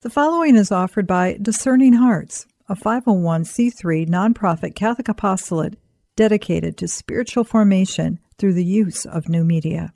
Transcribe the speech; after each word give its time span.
The 0.00 0.10
following 0.10 0.54
is 0.54 0.70
offered 0.70 1.08
by 1.08 1.36
Discerning 1.42 1.94
Hearts, 1.94 2.46
a 2.68 2.76
501c3 2.76 4.08
nonprofit 4.08 4.76
Catholic 4.76 5.08
apostolate 5.08 5.76
dedicated 6.14 6.76
to 6.76 6.86
spiritual 6.86 7.42
formation 7.42 8.20
through 8.38 8.52
the 8.52 8.64
use 8.64 9.04
of 9.04 9.28
new 9.28 9.42
media. 9.42 9.92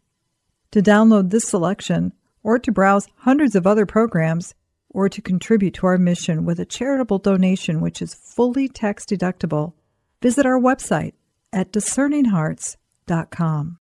To 0.72 0.82
download 0.82 1.30
this 1.30 1.46
selection, 1.46 2.14
or 2.42 2.58
to 2.58 2.72
browse 2.72 3.06
hundreds 3.18 3.54
of 3.54 3.64
other 3.64 3.86
programs, 3.86 4.56
or 4.90 5.08
to 5.08 5.22
contribute 5.22 5.74
to 5.74 5.87
our 5.87 5.99
mission 5.99 6.44
with 6.44 6.58
a 6.58 6.64
charitable 6.64 7.21
donation 7.21 7.80
which 7.80 8.03
is 8.03 8.12
fully 8.12 8.69
tax 8.69 9.04
deductible, 9.04 9.74
visit 10.21 10.44
our 10.44 10.58
website 10.58 11.12
at 11.53 11.72
discerninghearts.com. 11.72 13.78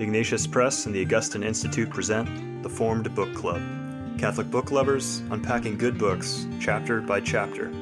Ignatius 0.00 0.46
Press 0.46 0.86
and 0.86 0.94
the 0.94 1.02
Augustine 1.02 1.42
Institute 1.42 1.90
present 1.90 2.49
The 2.62 2.68
Formed 2.68 3.14
Book 3.14 3.32
Club. 3.34 3.62
Catholic 4.18 4.50
book 4.50 4.70
lovers 4.70 5.20
unpacking 5.30 5.78
good 5.78 5.96
books, 5.96 6.46
chapter 6.60 7.00
by 7.00 7.20
chapter. 7.20 7.72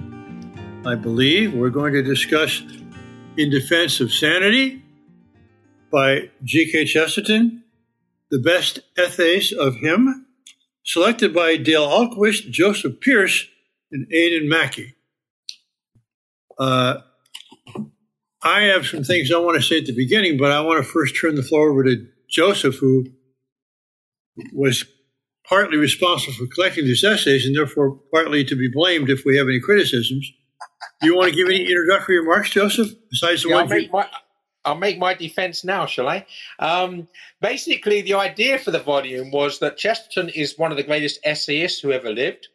I 0.86 0.96
believe 0.96 1.54
we're 1.54 1.70
going 1.70 1.94
to 1.94 2.02
discuss 2.02 2.64
In 3.38 3.50
Defense 3.50 4.02
of 4.02 4.12
Sanity 4.12 4.84
by 5.90 6.30
G.K. 6.44 6.84
Chesterton, 6.86 7.64
the 8.30 8.40
best 8.40 8.80
essays 8.98 9.54
of 9.54 9.78
him, 9.78 10.26
selected 10.84 11.34
by 11.34 11.56
Dale 11.56 11.88
Ahlquist, 11.88 12.52
Joseph 12.52 13.00
Pearce, 13.00 13.48
and 13.92 14.12
Aidan 14.12 14.50
Mackey. 14.50 14.96
Uh, 16.60 17.00
I 18.44 18.62
have 18.64 18.86
some 18.86 19.04
things 19.04 19.32
I 19.32 19.38
want 19.38 19.62
to 19.62 19.66
say 19.66 19.78
at 19.78 19.86
the 19.86 19.96
beginning, 19.96 20.38
but 20.38 20.52
I 20.52 20.60
want 20.60 20.84
to 20.84 20.92
first 20.92 21.16
turn 21.20 21.36
the 21.36 21.44
floor 21.44 21.70
over 21.70 21.86
to 21.86 22.06
Joseph, 22.30 22.76
who 22.76 23.06
was 24.52 24.84
partly 25.48 25.78
responsible 25.78 26.34
for 26.34 26.48
collecting 26.54 26.84
these 26.84 27.04
essays 27.04 27.46
and 27.46 27.56
therefore 27.56 27.98
partly 28.12 28.44
to 28.44 28.56
be 28.56 28.70
blamed 28.70 29.10
if 29.10 29.24
we 29.26 29.38
have 29.38 29.48
any 29.48 29.62
criticisms. 29.62 30.32
Do 31.02 31.08
you 31.08 31.16
want 31.16 31.32
to 31.32 31.36
give 31.36 31.48
any 31.48 31.66
introductory 31.66 32.20
remarks, 32.20 32.52
Joseph, 32.52 32.92
besides 33.10 33.42
the 33.44 33.50
Yeah, 33.50 33.56
I'll 33.56 33.68
one 33.68 33.70
you... 33.70 33.82
make 33.82 33.92
my 33.92 34.08
I'll 34.64 34.76
make 34.76 35.00
my 35.00 35.16
defense 35.16 35.64
now, 35.64 35.88
shall 35.88 36.08
I? 36.08 36.26
Um, 36.60 37.08
basically, 37.42 38.02
the 38.02 38.14
idea 38.14 38.60
for 38.60 38.70
the 38.70 38.80
volume 38.80 39.32
was 39.32 39.58
that 39.60 39.78
Chesterton 39.78 40.30
is 40.30 40.60
one 40.60 40.70
of 40.70 40.78
the 40.78 40.84
greatest 40.84 41.20
essayists 41.26 41.80
who 41.82 41.92
ever 41.92 42.12
lived, 42.12 42.50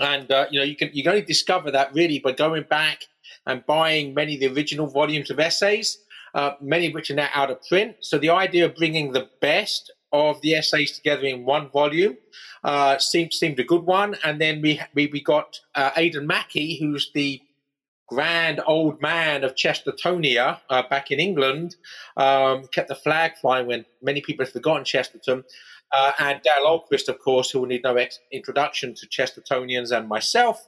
and 0.00 0.30
uh, 0.32 0.46
you 0.50 0.58
know 0.58 0.64
you 0.64 0.76
can 0.76 0.90
you 0.94 1.02
can 1.02 1.12
only 1.12 1.24
discover 1.24 1.70
that 1.70 1.92
really 1.92 2.18
by 2.18 2.32
going 2.32 2.62
back 2.62 3.04
and 3.46 3.64
buying 3.66 4.14
many 4.14 4.34
of 4.34 4.40
the 4.40 4.58
original 4.58 4.86
volumes 4.86 5.30
of 5.30 5.38
essays, 5.38 5.98
uh, 6.34 6.52
many 6.62 6.86
of 6.86 6.94
which 6.94 7.10
are 7.10 7.14
now 7.14 7.28
out 7.34 7.50
of 7.50 7.60
print. 7.68 7.96
So 8.00 8.16
the 8.16 8.30
idea 8.30 8.64
of 8.64 8.76
bringing 8.76 9.12
the 9.12 9.28
best 9.42 9.92
of 10.12 10.40
the 10.40 10.54
essays 10.54 10.92
together 10.92 11.24
in 11.24 11.44
one 11.44 11.68
volume 11.68 12.16
uh, 12.62 12.96
seemed 12.98 13.34
seemed 13.34 13.58
a 13.60 13.64
good 13.64 13.82
one, 13.82 14.16
and 14.24 14.40
then 14.40 14.62
we 14.62 14.80
we, 14.94 15.08
we 15.08 15.20
got 15.20 15.60
uh, 15.74 15.90
Aidan 15.94 16.26
Mackey, 16.26 16.78
who's 16.80 17.10
the 17.12 17.42
grand 18.06 18.60
old 18.66 19.00
man 19.00 19.44
of 19.44 19.54
Chestertonia 19.54 20.60
uh, 20.70 20.82
back 20.88 21.10
in 21.10 21.20
England, 21.20 21.76
um, 22.16 22.66
kept 22.68 22.88
the 22.88 22.94
flag 22.94 23.32
flying 23.40 23.66
when 23.66 23.84
many 24.02 24.20
people 24.20 24.44
have 24.44 24.52
forgotten 24.52 24.84
Chesterton. 24.84 25.44
Uh, 25.92 26.12
and 26.18 26.40
Dale 26.42 26.66
Ahlquist, 26.66 27.08
of 27.08 27.18
course, 27.20 27.50
who 27.50 27.60
will 27.60 27.66
need 27.66 27.84
no 27.84 27.94
ex- 27.94 28.18
introduction 28.32 28.94
to 28.94 29.06
Chestertonians 29.06 29.96
and 29.96 30.08
myself. 30.08 30.66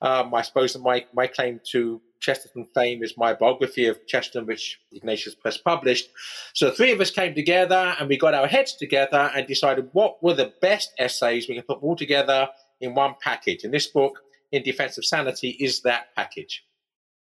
Um, 0.00 0.32
I 0.32 0.42
suppose 0.42 0.72
that 0.72 0.82
my, 0.82 1.04
my 1.12 1.26
claim 1.26 1.60
to 1.72 2.00
Chesterton 2.20 2.64
fame 2.74 3.02
is 3.02 3.16
my 3.16 3.34
biography 3.34 3.86
of 3.86 4.06
Chesterton, 4.06 4.46
which 4.46 4.80
Ignatius 4.92 5.34
Press 5.34 5.56
published. 5.58 6.08
So 6.54 6.66
the 6.66 6.72
three 6.72 6.92
of 6.92 7.00
us 7.00 7.10
came 7.10 7.34
together 7.34 7.94
and 7.98 8.08
we 8.08 8.16
got 8.16 8.34
our 8.34 8.46
heads 8.46 8.74
together 8.74 9.30
and 9.34 9.46
decided 9.46 9.88
what 9.92 10.22
were 10.22 10.34
the 10.34 10.52
best 10.60 10.92
essays 10.98 11.48
we 11.48 11.54
can 11.54 11.64
put 11.64 11.82
all 11.82 11.96
together 11.96 12.48
in 12.80 12.94
one 12.94 13.14
package. 13.20 13.64
And 13.64 13.74
this 13.74 13.86
book, 13.86 14.20
In 14.52 14.62
Defense 14.62 14.98
of 14.98 15.04
Sanity, 15.04 15.50
is 15.60 15.82
that 15.82 16.14
package. 16.14 16.64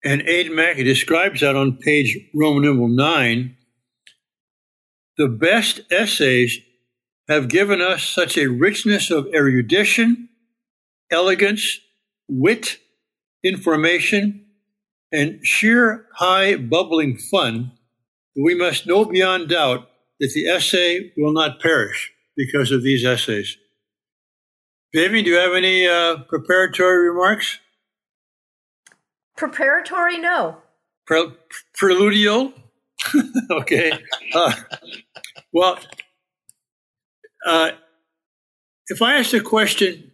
And 0.03 0.21
Aidan 0.21 0.55
Mackey 0.55 0.83
describes 0.83 1.41
that 1.41 1.55
on 1.55 1.77
page 1.77 2.17
Roman 2.33 2.63
numeral 2.63 2.87
9. 2.87 3.55
The 5.17 5.27
best 5.27 5.81
essays 5.89 6.59
have 7.27 7.49
given 7.49 7.81
us 7.81 8.03
such 8.03 8.37
a 8.37 8.47
richness 8.47 9.11
of 9.11 9.27
erudition, 9.33 10.29
elegance, 11.11 11.79
wit, 12.27 12.77
information, 13.43 14.45
and 15.11 15.39
sheer 15.45 16.05
high 16.15 16.55
bubbling 16.55 17.17
fun 17.17 17.71
that 18.35 18.43
we 18.43 18.55
must 18.55 18.85
know 18.85 19.05
beyond 19.05 19.49
doubt 19.49 19.89
that 20.19 20.31
the 20.33 20.47
essay 20.47 21.11
will 21.17 21.33
not 21.33 21.59
perish 21.59 22.11
because 22.35 22.71
of 22.71 22.83
these 22.83 23.03
essays. 23.03 23.57
Vivian, 24.93 25.25
do 25.25 25.31
you 25.31 25.37
have 25.37 25.53
any 25.53 25.87
uh, 25.87 26.17
preparatory 26.29 27.09
remarks? 27.09 27.59
Preparatory? 29.37 30.17
No. 30.17 30.57
Pre- 31.05 31.33
preludial? 31.81 32.53
okay. 33.51 33.93
Uh, 34.33 34.53
well, 35.53 35.79
uh, 37.45 37.71
if 38.87 39.01
I 39.01 39.15
ask 39.15 39.31
the 39.31 39.41
question, 39.41 40.11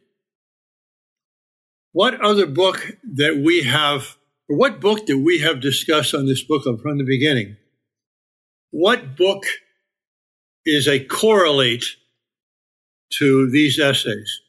what 1.94 2.20
other 2.22 2.46
book 2.46 2.98
that 3.16 3.38
we 3.38 3.64
have, 3.64 4.18
or 4.50 4.58
what 4.58 4.82
book 4.82 5.06
that 5.06 5.18
we 5.18 5.40
have 5.40 5.62
discussed 5.62 6.14
on 6.14 6.26
this 6.26 6.44
book 6.44 6.64
from 6.82 6.98
the 6.98 7.04
beginning, 7.04 7.56
what 8.72 9.16
book 9.16 9.46
is 10.66 10.88
a 10.88 11.04
correlate 11.04 11.86
to 13.20 13.50
these 13.50 13.80
essays? 13.80 14.43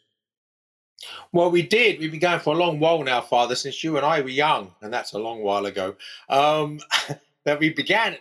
Well, 1.34 1.50
we 1.50 1.62
did. 1.62 1.98
We've 1.98 2.12
been 2.12 2.20
going 2.20 2.38
for 2.38 2.54
a 2.54 2.56
long 2.56 2.78
while 2.78 3.02
now, 3.02 3.20
Father, 3.20 3.56
since 3.56 3.82
you 3.82 3.96
and 3.96 4.06
I 4.06 4.20
were 4.20 4.28
young, 4.28 4.72
and 4.80 4.94
that's 4.94 5.14
a 5.14 5.18
long 5.18 5.42
while 5.42 5.66
ago. 5.66 5.96
Um, 6.28 6.78
that 7.44 7.58
we 7.58 7.70
began 7.70 8.16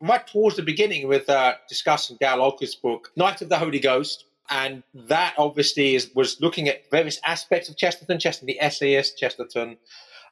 right 0.00 0.24
towards 0.28 0.54
the 0.54 0.62
beginning 0.62 1.08
with 1.08 1.28
uh, 1.28 1.54
discussing 1.68 2.18
Dale 2.20 2.38
Ahlquist's 2.38 2.76
book, 2.76 3.10
Knight 3.16 3.42
of 3.42 3.48
the 3.48 3.58
Holy 3.58 3.80
Ghost. 3.80 4.26
And 4.48 4.84
that 4.94 5.34
obviously 5.38 5.96
is, 5.96 6.14
was 6.14 6.40
looking 6.40 6.68
at 6.68 6.88
various 6.88 7.18
aspects 7.26 7.68
of 7.68 7.76
Chesterton, 7.76 8.20
Chesterton, 8.20 8.46
the 8.46 8.60
essayist, 8.60 9.18
Chesterton, 9.18 9.76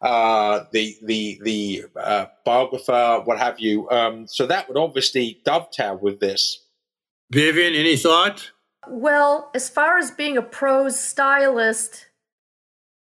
uh, 0.00 0.66
the 0.70 0.96
the 1.02 1.40
the 1.42 1.84
uh, 2.00 2.26
biographer, 2.44 3.22
what 3.24 3.38
have 3.38 3.58
you. 3.58 3.90
Um, 3.90 4.28
so 4.28 4.46
that 4.46 4.69
would 4.69 4.76
obviously 4.76 5.40
dovetail 5.44 5.98
with 5.98 6.20
this. 6.20 6.64
Vivian, 7.32 7.74
any 7.74 7.96
thought? 7.96 8.52
Well, 8.86 9.50
as 9.52 9.69
far 9.69 9.98
as 9.98 10.12
being 10.12 10.36
a 10.36 10.42
prose 10.42 10.98
stylist 10.98 12.06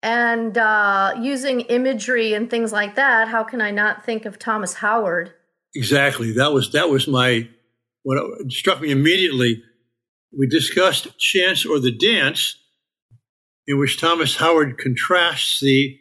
and 0.07 0.57
uh, 0.57 1.15
using 1.19 1.59
imagery 1.61 2.33
and 2.33 2.49
things 2.49 2.71
like 2.71 2.95
that, 2.95 3.27
how 3.27 3.43
can 3.43 3.59
I 3.59 3.71
not 3.71 4.05
think 4.05 4.25
of 4.25 4.39
Thomas 4.39 4.75
Howard? 4.75 5.33
Exactly. 5.75 6.31
That 6.31 6.53
was 6.53 6.71
that 6.71 6.89
was 6.89 7.09
my 7.09 7.49
what 8.03 8.23
struck 8.49 8.79
me 8.79 8.89
immediately. 8.89 9.61
We 10.31 10.47
discussed 10.47 11.19
Chance 11.19 11.65
or 11.65 11.81
the 11.81 11.91
Dance, 11.91 12.55
in 13.67 13.79
which 13.79 13.99
Thomas 13.99 14.37
Howard 14.37 14.77
contrasts 14.77 15.59
the 15.59 15.99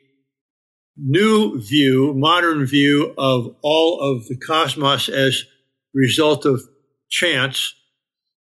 new 0.96 1.60
view, 1.60 2.14
modern 2.14 2.64
view 2.64 3.12
of 3.18 3.56
all 3.62 3.98
of 4.00 4.28
the 4.28 4.36
cosmos 4.36 5.08
as 5.08 5.42
result 5.92 6.46
of 6.46 6.62
chance, 7.10 7.74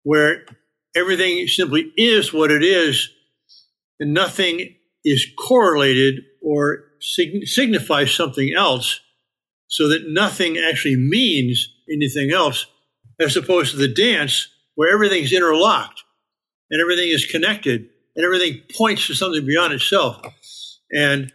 where 0.04 0.46
everything 0.96 1.48
simply 1.48 1.92
is 1.98 2.32
what 2.32 2.52
it 2.52 2.64
is, 2.64 3.10
and 4.00 4.14
nothing 4.14 4.76
is 5.04 5.26
correlated 5.38 6.22
or 6.42 6.84
sig- 7.00 7.48
signifies 7.48 8.14
something 8.14 8.54
else, 8.54 9.00
so 9.68 9.88
that 9.88 10.10
nothing 10.10 10.58
actually 10.58 10.96
means 10.96 11.68
anything 11.92 12.32
else, 12.32 12.66
as 13.20 13.36
opposed 13.36 13.72
to 13.72 13.78
the 13.78 13.88
dance 13.88 14.48
where 14.76 14.94
everything's 14.94 15.34
interlocked 15.34 16.04
and 16.72 16.82
everything 16.82 17.10
is 17.10 17.26
connected 17.26 17.90
and 18.16 18.26
everything 18.26 18.62
points 18.76 19.08
to 19.08 19.14
something 19.14 19.46
beyond 19.46 19.74
itself. 19.74 20.22
And 20.92 21.32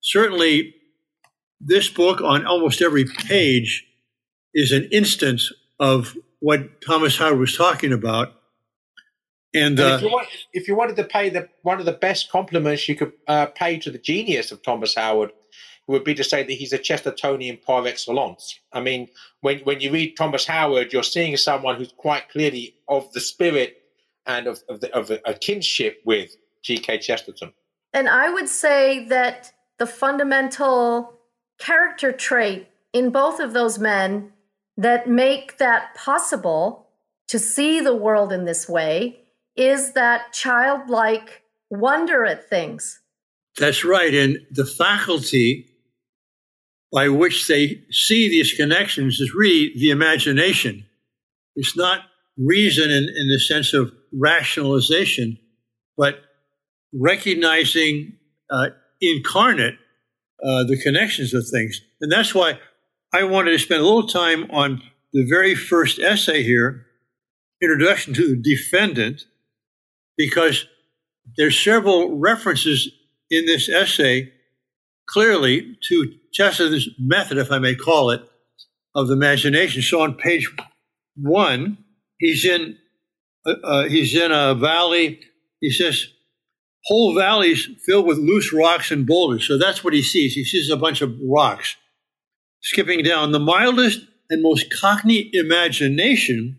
certainly, 0.00 0.74
this 1.60 1.88
book 1.88 2.20
on 2.20 2.46
almost 2.46 2.82
every 2.82 3.04
page 3.04 3.84
is 4.54 4.72
an 4.72 4.88
instance 4.90 5.52
of 5.78 6.16
what 6.40 6.80
Thomas 6.80 7.18
Howard 7.18 7.38
was 7.38 7.56
talking 7.56 7.92
about. 7.92 8.35
And, 9.56 9.78
And 9.78 9.80
uh, 9.80 9.94
if, 9.96 10.02
you 10.02 10.10
want, 10.10 10.28
if 10.52 10.68
you 10.68 10.76
wanted 10.76 10.96
to 10.96 11.04
pay 11.04 11.30
the 11.30 11.48
one 11.62 11.80
of 11.80 11.86
the 11.86 11.92
best 11.92 12.30
compliments 12.30 12.88
you 12.88 12.94
could 12.94 13.12
uh, 13.26 13.46
pay 13.46 13.78
to 13.78 13.90
the 13.90 13.98
genius 13.98 14.52
of 14.52 14.62
Thomas 14.62 14.94
Howard 14.94 15.32
would 15.86 16.04
be 16.04 16.14
to 16.14 16.24
say 16.24 16.42
that 16.42 16.52
he's 16.52 16.72
a 16.72 16.78
Chestertonian 16.78 17.62
par 17.62 17.86
excellence. 17.86 18.58
I 18.72 18.80
mean, 18.80 19.08
when, 19.40 19.60
when 19.60 19.80
you 19.80 19.92
read 19.92 20.16
Thomas 20.16 20.46
Howard, 20.46 20.92
you're 20.92 21.02
seeing 21.02 21.36
someone 21.36 21.76
who's 21.76 21.92
quite 21.96 22.28
clearly 22.28 22.74
of 22.88 23.12
the 23.12 23.20
spirit 23.20 23.82
and 24.26 24.48
of, 24.48 24.60
of, 24.68 24.80
the, 24.80 24.92
of 24.94 25.10
a, 25.10 25.20
a 25.24 25.34
kinship 25.34 26.00
with 26.04 26.36
G.K. 26.62 26.98
Chesterton. 26.98 27.52
And 27.92 28.08
I 28.08 28.30
would 28.30 28.48
say 28.48 29.06
that 29.06 29.52
the 29.78 29.86
fundamental 29.86 31.14
character 31.58 32.10
trait 32.10 32.66
in 32.92 33.10
both 33.10 33.38
of 33.38 33.52
those 33.52 33.78
men 33.78 34.32
that 34.76 35.08
make 35.08 35.58
that 35.58 35.94
possible 35.94 36.88
to 37.28 37.38
see 37.38 37.80
the 37.80 37.94
world 37.94 38.32
in 38.32 38.44
this 38.44 38.68
way 38.68 39.20
is 39.56 39.92
that 39.92 40.32
childlike 40.32 41.42
wonder 41.70 42.24
at 42.24 42.48
things. 42.48 43.00
That's 43.58 43.84
right. 43.84 44.12
And 44.12 44.38
the 44.50 44.66
faculty 44.66 45.66
by 46.92 47.08
which 47.08 47.48
they 47.48 47.82
see 47.90 48.28
these 48.28 48.52
connections 48.52 49.20
is 49.20 49.34
really 49.34 49.72
the 49.76 49.90
imagination. 49.90 50.86
It's 51.56 51.76
not 51.76 52.02
reason 52.38 52.90
in, 52.90 53.04
in 53.04 53.28
the 53.28 53.40
sense 53.40 53.72
of 53.72 53.92
rationalization, 54.12 55.38
but 55.96 56.20
recognizing 56.92 58.14
uh, 58.50 58.68
incarnate 59.00 59.74
uh, 60.44 60.64
the 60.64 60.80
connections 60.82 61.34
of 61.34 61.46
things. 61.48 61.80
And 62.00 62.12
that's 62.12 62.34
why 62.34 62.58
I 63.12 63.24
wanted 63.24 63.52
to 63.52 63.58
spend 63.58 63.80
a 63.80 63.84
little 63.84 64.06
time 64.06 64.50
on 64.50 64.82
the 65.12 65.26
very 65.28 65.54
first 65.54 65.98
essay 65.98 66.42
here, 66.42 66.86
Introduction 67.62 68.12
to 68.14 68.28
the 68.28 68.36
Defendant, 68.36 69.24
because 70.16 70.66
there's 71.36 71.62
several 71.62 72.18
references 72.18 72.90
in 73.30 73.46
this 73.46 73.68
essay 73.68 74.32
clearly 75.08 75.76
to 75.88 76.12
Chesterton's 76.32 76.88
method, 76.98 77.38
if 77.38 77.50
I 77.50 77.58
may 77.58 77.74
call 77.74 78.10
it, 78.10 78.22
of 78.94 79.08
the 79.08 79.14
imagination. 79.14 79.82
So 79.82 80.00
on 80.00 80.14
page 80.14 80.50
one, 81.16 81.78
he's 82.18 82.44
in 82.44 82.76
uh, 83.46 83.54
uh, 83.62 83.88
he's 83.88 84.14
in 84.14 84.32
a 84.32 84.54
valley. 84.54 85.20
He 85.60 85.70
says 85.70 86.06
whole 86.84 87.14
valleys 87.14 87.68
filled 87.84 88.06
with 88.06 88.18
loose 88.18 88.52
rocks 88.52 88.90
and 88.90 89.06
boulders. 89.06 89.46
So 89.46 89.58
that's 89.58 89.82
what 89.82 89.92
he 89.92 90.02
sees. 90.02 90.34
He 90.34 90.44
sees 90.44 90.70
a 90.70 90.76
bunch 90.76 91.02
of 91.02 91.14
rocks. 91.22 91.76
Skipping 92.62 93.02
down, 93.02 93.32
the 93.32 93.38
mildest 93.38 94.00
and 94.30 94.42
most 94.42 94.72
cockney 94.80 95.30
imagination 95.32 96.58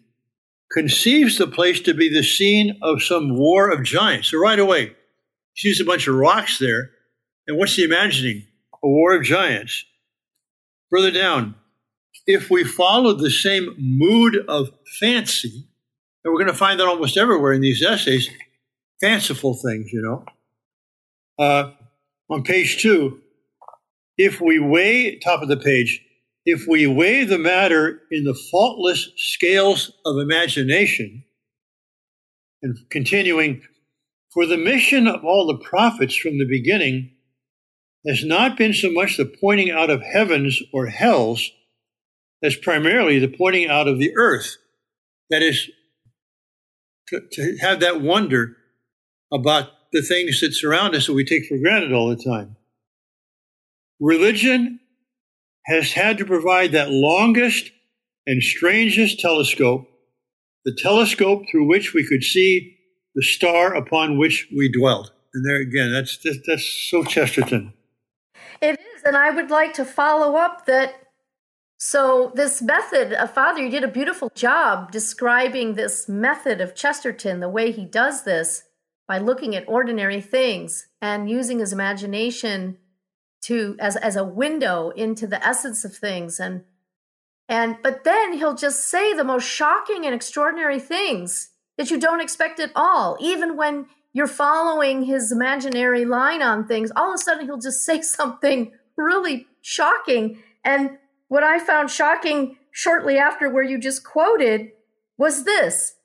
conceives 0.77 1.39
the 1.39 1.47
place 1.47 1.79
to 1.79 1.93
be 1.95 2.07
the 2.07 2.21
scene 2.21 2.77
of 2.83 3.01
some 3.01 3.35
war 3.35 3.71
of 3.71 3.83
giants. 3.83 4.29
So 4.29 4.37
right 4.37 4.59
away, 4.59 4.95
sees 5.55 5.81
a 5.81 5.85
bunch 5.85 6.07
of 6.07 6.13
rocks 6.13 6.59
there. 6.59 6.91
And 7.47 7.57
what's 7.57 7.75
he 7.75 7.83
imagining? 7.83 8.43
A 8.83 8.87
war 8.87 9.15
of 9.15 9.23
giants. 9.23 9.83
Further 10.91 11.09
down, 11.09 11.55
if 12.27 12.51
we 12.51 12.63
follow 12.63 13.13
the 13.13 13.31
same 13.31 13.73
mood 13.79 14.37
of 14.47 14.69
fancy, 14.99 15.67
and 16.23 16.31
we're 16.31 16.39
going 16.39 16.51
to 16.51 16.53
find 16.53 16.79
that 16.79 16.87
almost 16.87 17.17
everywhere 17.17 17.53
in 17.53 17.61
these 17.61 17.81
essays, 17.81 18.29
fanciful 19.01 19.55
things, 19.55 19.91
you 19.91 20.01
know. 20.03 20.25
Uh, 21.43 21.71
on 22.29 22.43
page 22.43 22.81
two, 22.83 23.19
if 24.15 24.39
we 24.39 24.59
weigh, 24.59 25.17
top 25.17 25.41
of 25.41 25.47
the 25.47 25.57
page, 25.57 26.03
if 26.47 26.65
we 26.65 26.87
weigh 26.87 27.25
the 27.25 27.37
matter 27.37 27.99
in 28.09 28.23
the 28.23 28.33
faultless 28.33 29.09
scales 29.17 29.91
of 30.05 30.17
imagination, 30.17 31.25
and 32.63 32.77
continuing, 32.89 33.61
for 34.33 34.45
the 34.45 34.55
mission 34.55 35.07
of 35.07 35.25
all 35.25 35.45
the 35.45 35.57
prophets 35.57 36.15
from 36.15 36.37
the 36.37 36.47
beginning 36.47 37.11
has 38.07 38.23
not 38.23 38.57
been 38.57 38.73
so 38.73 38.89
much 38.89 39.17
the 39.17 39.25
pointing 39.25 39.71
out 39.71 39.89
of 39.89 40.01
heavens 40.01 40.61
or 40.71 40.87
hells 40.87 41.51
as 42.41 42.55
primarily 42.55 43.19
the 43.19 43.27
pointing 43.27 43.67
out 43.67 43.89
of 43.89 43.99
the 43.99 44.15
earth. 44.15 44.55
That 45.29 45.43
is, 45.43 45.69
to, 47.09 47.19
to 47.29 47.57
have 47.59 47.81
that 47.81 47.99
wonder 47.99 48.55
about 49.33 49.67
the 49.91 50.01
things 50.01 50.39
that 50.39 50.53
surround 50.53 50.95
us 50.95 51.07
that 51.07 51.13
we 51.13 51.25
take 51.25 51.45
for 51.45 51.57
granted 51.57 51.91
all 51.91 52.07
the 52.07 52.23
time. 52.23 52.55
Religion 53.99 54.79
has 55.67 55.93
had 55.93 56.17
to 56.17 56.25
provide 56.25 56.71
that 56.71 56.91
longest 56.91 57.71
and 58.25 58.41
strangest 58.41 59.19
telescope, 59.19 59.87
the 60.65 60.75
telescope 60.77 61.43
through 61.49 61.67
which 61.67 61.93
we 61.93 62.07
could 62.07 62.23
see 62.23 62.77
the 63.15 63.23
star 63.23 63.73
upon 63.73 64.17
which 64.17 64.47
we 64.55 64.71
dwelt. 64.71 65.11
And 65.33 65.45
there 65.45 65.57
again, 65.57 65.91
that's 65.91 66.17
that's, 66.17 66.39
that's 66.47 66.87
so 66.89 67.03
Chesterton. 67.03 67.73
It 68.61 68.79
is, 68.79 69.03
and 69.05 69.17
I 69.17 69.29
would 69.29 69.49
like 69.49 69.73
to 69.75 69.85
follow 69.85 70.35
up 70.35 70.65
that. 70.65 70.95
So 71.79 72.31
this 72.33 72.59
method, 72.59 73.13
uh, 73.13 73.27
Father, 73.27 73.61
you 73.61 73.69
did 73.69 73.83
a 73.83 73.87
beautiful 73.87 74.31
job 74.33 74.91
describing 74.91 75.75
this 75.75 76.09
method 76.09 76.59
of 76.59 76.73
Chesterton, 76.73 77.39
the 77.39 77.49
way 77.49 77.71
he 77.71 77.85
does 77.85 78.23
this 78.23 78.63
by 79.07 79.19
looking 79.19 79.55
at 79.55 79.63
ordinary 79.67 80.19
things 80.19 80.87
and 81.03 81.29
using 81.29 81.59
his 81.59 81.71
imagination 81.71 82.77
to 83.47 83.75
as 83.79 83.95
as 83.95 84.15
a 84.15 84.23
window 84.23 84.89
into 84.89 85.27
the 85.27 85.45
essence 85.45 85.85
of 85.85 85.95
things. 85.95 86.39
And 86.39 86.63
and 87.49 87.77
but 87.81 88.03
then 88.03 88.33
he'll 88.33 88.55
just 88.55 88.87
say 88.89 89.13
the 89.13 89.23
most 89.23 89.47
shocking 89.47 90.05
and 90.05 90.13
extraordinary 90.13 90.79
things 90.79 91.49
that 91.77 91.89
you 91.89 91.99
don't 91.99 92.21
expect 92.21 92.59
at 92.59 92.71
all. 92.75 93.17
Even 93.19 93.55
when 93.55 93.87
you're 94.13 94.27
following 94.27 95.03
his 95.03 95.31
imaginary 95.31 96.05
line 96.05 96.41
on 96.41 96.67
things 96.67 96.91
all 96.95 97.09
of 97.09 97.15
a 97.15 97.17
sudden 97.17 97.45
he'll 97.45 97.59
just 97.59 97.81
say 97.85 98.01
something 98.01 98.71
really 98.95 99.47
shocking. 99.61 100.43
And 100.63 100.97
what 101.29 101.43
i 101.43 101.59
found 101.59 101.89
shocking 101.89 102.57
shortly 102.71 103.17
after 103.17 103.49
where 103.49 103.63
you 103.63 103.79
just 103.79 104.03
quoted 104.03 104.71
was 105.17 105.45
this. 105.45 105.95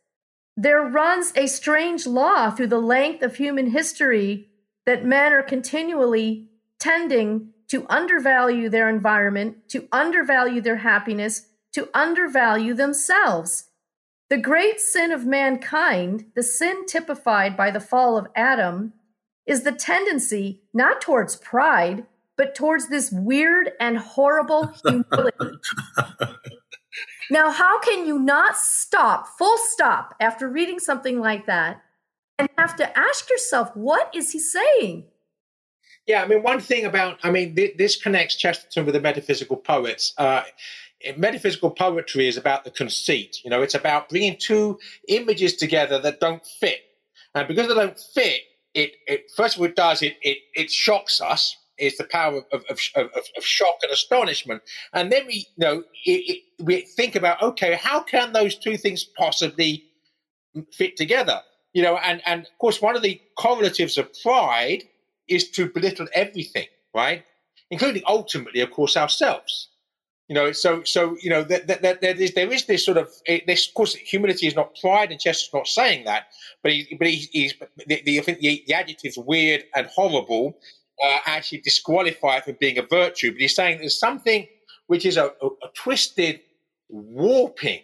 There 0.57 0.83
runs 0.83 1.33
a 1.35 1.47
strange 1.47 2.07
law 2.07 2.51
through 2.51 2.69
the 2.69 2.79
length 2.79 3.23
of 3.23 3.37
human 3.37 3.71
history 3.71 4.49
that 4.85 5.05
men 5.05 5.33
are 5.33 5.43
continually 5.43 6.49
tending 6.83 7.53
to 7.69 7.87
undervalue 7.89 8.69
their 8.69 8.89
environment, 8.89 9.69
to 9.69 9.87
undervalue 9.93 10.61
their 10.61 10.79
happiness, 10.79 11.47
to 11.73 11.89
undervalue 11.95 12.75
themselves. 12.75 13.69
The 14.29 14.37
great 14.37 14.81
sin 14.81 15.13
of 15.13 15.25
mankind, 15.25 16.27
the 16.35 16.43
sin 16.43 16.87
typified 16.87 17.57
by 17.57 17.71
the 17.71 17.79
fall 17.79 18.19
of 18.19 18.27
Adam, 18.35 18.95
is 19.47 19.63
the 19.63 19.71
tendency 19.71 20.63
not 20.75 21.01
towards 21.01 21.37
pride, 21.37 22.05
but 22.37 22.57
towards 22.57 22.89
this 22.89 23.13
weird 23.13 23.71
and 23.79 23.97
horrible 23.97 24.67
humility. 24.85 25.59
Now, 27.31 27.53
how 27.53 27.79
can 27.79 28.07
you 28.07 28.19
not 28.19 28.57
stop, 28.57 29.29
full 29.39 29.57
stop, 29.69 30.17
after 30.19 30.49
reading 30.49 30.81
something 30.81 31.21
like 31.21 31.47
that 31.47 31.81
and 32.39 32.49
have 32.59 32.75
to 32.77 32.99
ask 32.99 33.31
yourself, 33.31 33.75
what 33.77 34.13
is 34.15 34.33
he 34.33 34.41
saying? 34.41 35.05
Yeah, 36.07 36.23
I 36.23 36.27
mean, 36.27 36.43
one 36.43 36.61
thing 36.61 36.85
about, 36.85 37.19
I 37.23 37.31
mean, 37.31 37.55
th- 37.55 37.77
this 37.77 37.97
connects 37.97 38.37
Chesterton 38.37 38.85
with 38.85 38.95
the 38.95 39.01
metaphysical 39.01 39.57
poets. 39.57 40.13
Uh, 40.19 40.43
metaphysical 41.17 41.71
poetry 41.71 42.27
is 42.29 42.37
about 42.37 42.65
the 42.65 42.71
conceit. 42.71 43.39
You 43.45 43.51
know, 43.51 43.63
it's 43.63 43.75
about 43.75 44.09
bringing 44.09 44.37
two 44.37 44.79
images 45.09 45.57
together 45.57 46.01
that 46.01 46.21
don't 46.21 46.45
fit. 46.45 46.81
And 47.35 47.47
because 47.47 47.69
they 47.69 47.75
don't 47.75 47.99
fit, 47.99 48.41
it, 48.75 48.93
it 49.07 49.31
first 49.37 49.57
of 49.57 49.61
all, 49.61 49.67
it 49.67 49.77
does, 49.77 50.03
it, 50.03 50.17
it, 50.23 50.39
it 50.55 50.71
shocks 50.71 51.21
us 51.21 51.57
is 51.79 51.97
the 51.97 52.05
power 52.05 52.43
of, 52.53 52.65
of, 52.69 52.79
of, 52.95 53.11
of, 53.37 53.45
shock 53.45 53.77
and 53.83 53.91
astonishment. 53.91 54.63
And 54.93 55.11
then 55.11 55.27
we, 55.27 55.47
you 55.57 55.67
know, 55.67 55.85
it, 56.05 56.11
it, 56.11 56.43
we 56.63 56.83
think 56.83 57.17
about, 57.17 57.43
okay, 57.43 57.75
how 57.75 58.03
can 58.03 58.33
those 58.33 58.57
two 58.57 58.77
things 58.77 59.05
possibly 59.05 59.85
fit 60.73 60.97
together? 60.97 61.41
You 61.73 61.83
know, 61.83 61.97
and, 61.97 62.21
and 62.27 62.43
of 62.43 62.59
course, 62.59 62.81
one 62.83 62.95
of 62.95 63.03
the 63.03 63.21
correlatives 63.37 63.99
of 63.99 64.11
pride 64.23 64.85
is 65.35 65.51
to 65.51 65.69
belittle 65.69 66.09
everything, 66.15 66.67
right? 66.95 67.25
Including 67.71 68.03
ultimately, 68.07 68.61
of 68.61 68.71
course, 68.71 68.97
ourselves. 68.97 69.69
You 70.29 70.35
know, 70.35 70.53
so 70.53 70.83
so 70.85 71.17
you 71.21 71.29
know 71.29 71.43
that, 71.43 71.67
that, 71.67 72.01
there 72.01 72.17
is 72.17 72.33
there 72.33 72.51
is 72.51 72.65
this 72.65 72.85
sort 72.85 72.97
of 72.97 73.11
this. 73.27 73.69
Of 73.69 73.75
course, 73.75 73.95
humility 73.95 74.47
is 74.47 74.55
not 74.55 74.79
pride, 74.81 75.11
and 75.11 75.21
Chester's 75.21 75.53
not 75.53 75.67
saying 75.67 76.05
that, 76.05 76.29
but 76.63 76.73
he, 76.73 76.97
but 76.99 77.09
he, 77.09 77.29
he's 77.33 77.55
the, 77.87 78.01
the, 78.03 78.19
I 78.19 78.23
think 78.23 78.39
the, 78.39 78.65
the 78.67 78.75
adjectives 78.75 79.19
weird 79.19 79.65
and 79.75 79.87
horrible 79.89 80.59
uh, 81.03 81.19
actually 81.27 81.59
disqualify 81.59 82.37
it 82.37 82.45
from 82.45 82.57
being 82.61 82.79
a 82.79 82.83
virtue, 82.83 83.33
but 83.33 83.41
he's 83.41 83.55
saying 83.55 83.79
there's 83.79 83.99
something 83.99 84.47
which 84.87 85.05
is 85.05 85.17
a, 85.17 85.33
a, 85.43 85.47
a 85.47 85.69
twisted 85.75 86.41
warping 86.89 87.81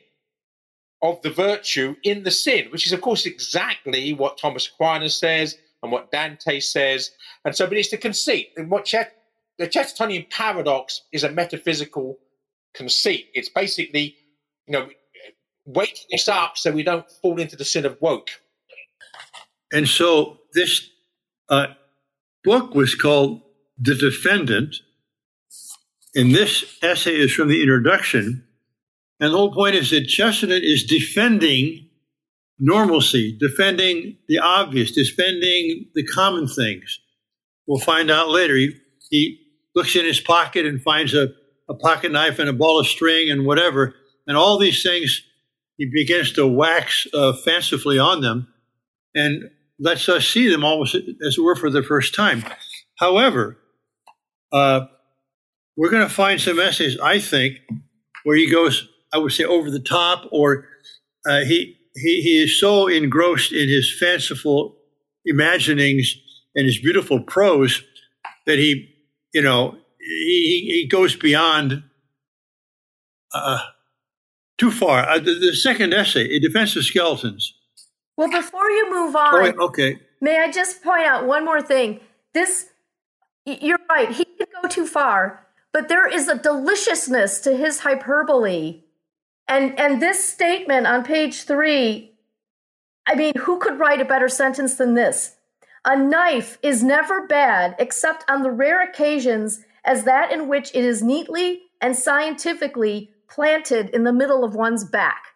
of 1.02 1.21
the 1.23 1.31
virtue 1.31 1.97
in 2.02 2.23
the 2.23 2.31
sin, 2.31 2.69
which 2.71 2.87
is, 2.87 2.93
of 2.93 3.00
course, 3.00 3.26
exactly 3.26 4.12
what 4.12 4.38
Thomas 4.38 4.69
Aquinas 4.69 5.19
says 5.19 5.59
and 5.82 5.92
what 5.92 6.11
Dante 6.11 6.61
says. 6.61 7.11
And 7.44 7.54
so, 7.54 7.66
but 7.66 7.76
it's 7.76 7.90
the 7.90 7.97
conceit. 7.97 8.50
And 8.56 8.70
what 8.70 8.85
Chet, 8.85 9.12
the 9.58 9.68
Chestertonian 9.68 10.30
paradox 10.30 11.02
is 11.12 11.25
a 11.25 11.30
metaphysical 11.30 12.18
conceit. 12.75 13.28
It's 13.35 13.49
basically, 13.49 14.16
you 14.66 14.73
know, 14.73 14.88
waking 15.66 16.06
us 16.14 16.28
up 16.28 16.56
so 16.56 16.73
we 16.73 16.82
don't 16.82 17.11
fall 17.11 17.38
into 17.38 17.56
the 17.56 17.64
sin 17.64 17.85
of 17.85 18.00
woke. 18.00 18.30
And 19.73 19.87
so 19.87 20.38
this 20.54 20.88
uh, 21.49 21.68
book 22.42 22.75
was 22.75 22.94
called 22.94 23.42
The 23.78 23.94
Defendant, 23.94 24.76
And 26.14 26.35
this 26.35 26.78
essay 26.82 27.16
is 27.16 27.32
from 27.32 27.49
the 27.49 27.61
introduction. 27.61 28.44
And 29.20 29.32
the 29.32 29.37
whole 29.37 29.52
point 29.52 29.75
is 29.75 29.90
that 29.90 30.06
Chesterton 30.06 30.62
is 30.62 30.85
defending 30.85 31.88
normalcy, 32.58 33.36
defending 33.38 34.16
the 34.28 34.38
obvious, 34.38 34.92
defending 34.92 35.86
the 35.94 36.04
common 36.04 36.48
things. 36.48 37.00
We'll 37.66 37.78
find 37.78 38.10
out 38.10 38.28
later. 38.28 38.56
He, 38.56 38.74
he 39.10 39.40
looks 39.74 39.94
in 39.94 40.04
his 40.04 40.20
pocket 40.20 40.66
and 40.66 40.82
finds 40.82 41.14
a, 41.14 41.28
a 41.68 41.74
pocket 41.74 42.12
knife 42.12 42.38
and 42.38 42.48
a 42.48 42.52
ball 42.52 42.80
of 42.80 42.86
string 42.86 43.30
and 43.30 43.44
whatever. 43.44 43.94
And 44.26 44.36
all 44.36 44.58
these 44.58 44.82
things, 44.82 45.22
he 45.76 45.86
begins 45.92 46.32
to 46.32 46.46
wax 46.46 47.06
uh, 47.14 47.32
fancifully 47.44 47.98
on 47.98 48.20
them 48.20 48.48
and 49.14 49.50
lets 49.78 50.08
us 50.08 50.26
see 50.26 50.48
them 50.48 50.64
almost 50.64 50.94
as 50.94 51.38
it 51.38 51.40
were 51.40 51.56
for 51.56 51.70
the 51.70 51.82
first 51.82 52.14
time. 52.14 52.44
However, 52.98 53.56
uh, 54.52 54.86
we're 55.76 55.90
going 55.90 56.06
to 56.06 56.12
find 56.12 56.40
some 56.40 56.58
essays, 56.58 56.98
I 56.98 57.20
think, 57.20 57.58
where 58.24 58.36
he 58.36 58.50
goes, 58.50 58.88
I 59.12 59.18
would 59.18 59.32
say, 59.32 59.44
over 59.44 59.70
the 59.70 59.80
top, 59.80 60.28
or 60.32 60.66
uh, 61.28 61.40
he, 61.40 61.77
he, 62.00 62.21
he 62.23 62.43
is 62.43 62.59
so 62.59 62.88
engrossed 62.88 63.52
in 63.52 63.69
his 63.69 63.95
fanciful 63.99 64.76
imaginings 65.25 66.17
and 66.55 66.67
his 66.67 66.78
beautiful 66.78 67.21
prose 67.21 67.83
that 68.47 68.59
he, 68.59 68.95
you 69.33 69.43
know, 69.43 69.76
he, 70.00 70.71
he 70.73 70.88
goes 70.88 71.14
beyond 71.17 71.83
uh, 73.35 73.61
too 74.57 74.71
far. 74.71 75.09
Uh, 75.09 75.19
the, 75.19 75.35
the, 75.35 75.55
second 75.55 75.93
essay, 75.93 76.25
A 76.35 76.40
Defense 76.40 76.75
of 76.76 76.85
Skeletons. 76.85 77.55
Well, 78.17 78.31
before 78.31 78.69
you 78.71 78.90
move 78.90 79.14
on, 79.14 79.55
oh, 79.59 79.67
okay. 79.67 79.99
May 80.21 80.38
I 80.40 80.50
just 80.50 80.83
point 80.83 81.07
out 81.07 81.26
one 81.26 81.45
more 81.45 81.62
thing? 81.62 82.00
This, 82.35 82.67
you're 83.45 83.78
right. 83.88 84.11
He 84.11 84.25
could 84.25 84.49
go 84.61 84.69
too 84.69 84.87
far, 84.87 85.47
but 85.73 85.88
there 85.88 86.09
is 86.09 86.28
a 86.28 86.37
deliciousness 86.38 87.40
to 87.40 87.57
his 87.57 87.81
hyperbole, 87.81 88.83
and 89.49 89.78
and 89.78 90.00
this 90.00 90.25
statement 90.25 90.87
on 90.87 91.05
page 91.05 91.43
three. 91.43 92.12
I 93.07 93.14
mean, 93.14 93.33
who 93.38 93.59
could 93.59 93.78
write 93.78 94.02
a 94.02 94.05
better 94.05 94.28
sentence 94.28 94.75
than 94.75 94.95
this? 94.95 95.37
A 95.85 95.97
knife 95.97 96.59
is 96.62 96.83
never 96.83 97.26
bad 97.26 97.75
except 97.78 98.25
on 98.28 98.43
the 98.43 98.50
rare 98.50 98.83
occasions 98.83 99.64
as 99.85 100.05
that 100.05 100.31
in 100.31 100.49
which 100.49 100.71
it 100.75 100.85
is 100.85 101.02
neatly 101.02 101.62
and 101.81 101.97
scientifically 101.97 103.11
planted 103.28 103.88
in 103.90 104.05
the 104.05 104.12
middle 104.12 104.45
of 104.45 104.55
one's 104.55 104.85
back. 104.85 105.28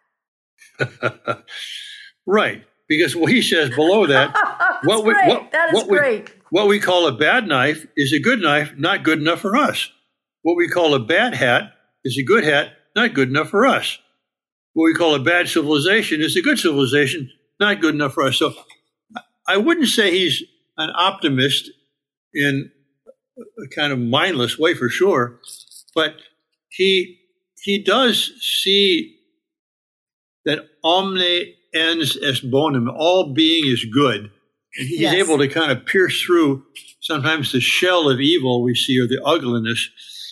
right. 2.26 2.64
Because 2.88 3.16
what 3.16 3.32
he 3.32 3.40
says 3.40 3.70
below 3.70 4.06
that, 4.06 4.34
what, 4.84 5.04
we, 5.04 5.14
what, 5.14 5.50
that 5.52 5.72
is 5.72 5.74
what 5.74 5.88
great. 5.88 6.28
We, 6.28 6.34
what 6.50 6.68
we 6.68 6.80
call 6.80 7.06
a 7.06 7.12
bad 7.12 7.46
knife 7.46 7.86
is 7.96 8.12
a 8.12 8.18
good 8.18 8.40
knife, 8.40 8.74
not 8.76 9.02
good 9.02 9.18
enough 9.18 9.40
for 9.40 9.56
us. 9.56 9.90
What 10.42 10.56
we 10.56 10.68
call 10.68 10.94
a 10.94 10.98
bad 10.98 11.34
hat 11.34 11.72
is 12.04 12.18
a 12.18 12.22
good 12.22 12.44
hat, 12.44 12.72
not 12.94 13.14
good 13.14 13.28
enough 13.28 13.48
for 13.48 13.64
us. 13.64 13.98
What 14.74 14.84
we 14.84 14.94
call 14.94 15.14
a 15.14 15.20
bad 15.20 15.48
civilization 15.48 16.20
is 16.20 16.36
a 16.36 16.42
good 16.42 16.58
civilization, 16.58 17.30
not 17.60 17.80
good 17.80 17.94
enough 17.94 18.14
for 18.14 18.24
us. 18.24 18.38
So 18.38 18.54
I 19.46 19.56
wouldn't 19.56 19.88
say 19.88 20.10
he's 20.10 20.42
an 20.78 20.90
optimist 20.94 21.70
in 22.34 22.70
a 23.38 23.74
kind 23.74 23.92
of 23.92 23.98
mindless 23.98 24.58
way 24.58 24.74
for 24.74 24.88
sure, 24.88 25.40
but 25.94 26.16
he 26.70 27.18
he 27.62 27.82
does 27.82 28.32
see 28.40 29.18
that 30.44 30.66
omne 30.82 31.54
ens 31.74 32.16
est 32.16 32.50
bonum, 32.50 32.90
all 32.90 33.32
being 33.32 33.66
is 33.66 33.84
good. 33.84 34.30
And 34.76 34.88
he's 34.88 35.00
yes. 35.00 35.14
able 35.14 35.38
to 35.38 35.48
kind 35.48 35.70
of 35.70 35.84
pierce 35.84 36.20
through 36.22 36.64
sometimes 37.00 37.52
the 37.52 37.60
shell 37.60 38.08
of 38.08 38.20
evil 38.20 38.62
we 38.62 38.74
see 38.74 38.98
or 38.98 39.06
the 39.06 39.22
ugliness 39.22 39.90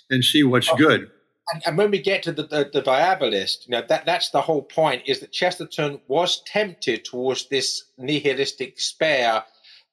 and 0.08 0.24
see 0.24 0.42
what's 0.42 0.68
oh, 0.70 0.76
good. 0.76 1.10
And, 1.52 1.62
and, 1.66 1.78
when 1.78 1.90
we 1.90 2.00
get 2.00 2.22
to 2.24 2.32
the, 2.32 2.44
the, 2.44 2.70
the 2.72 2.82
diabolist, 2.82 3.66
you 3.66 3.72
know, 3.72 3.82
that, 3.88 4.06
that's 4.06 4.30
the 4.30 4.40
whole 4.40 4.62
point 4.62 5.02
is 5.06 5.20
that 5.20 5.32
Chesterton 5.32 6.00
was 6.08 6.42
tempted 6.46 7.04
towards 7.04 7.48
this 7.48 7.84
nihilistic 7.98 8.76
despair, 8.76 9.44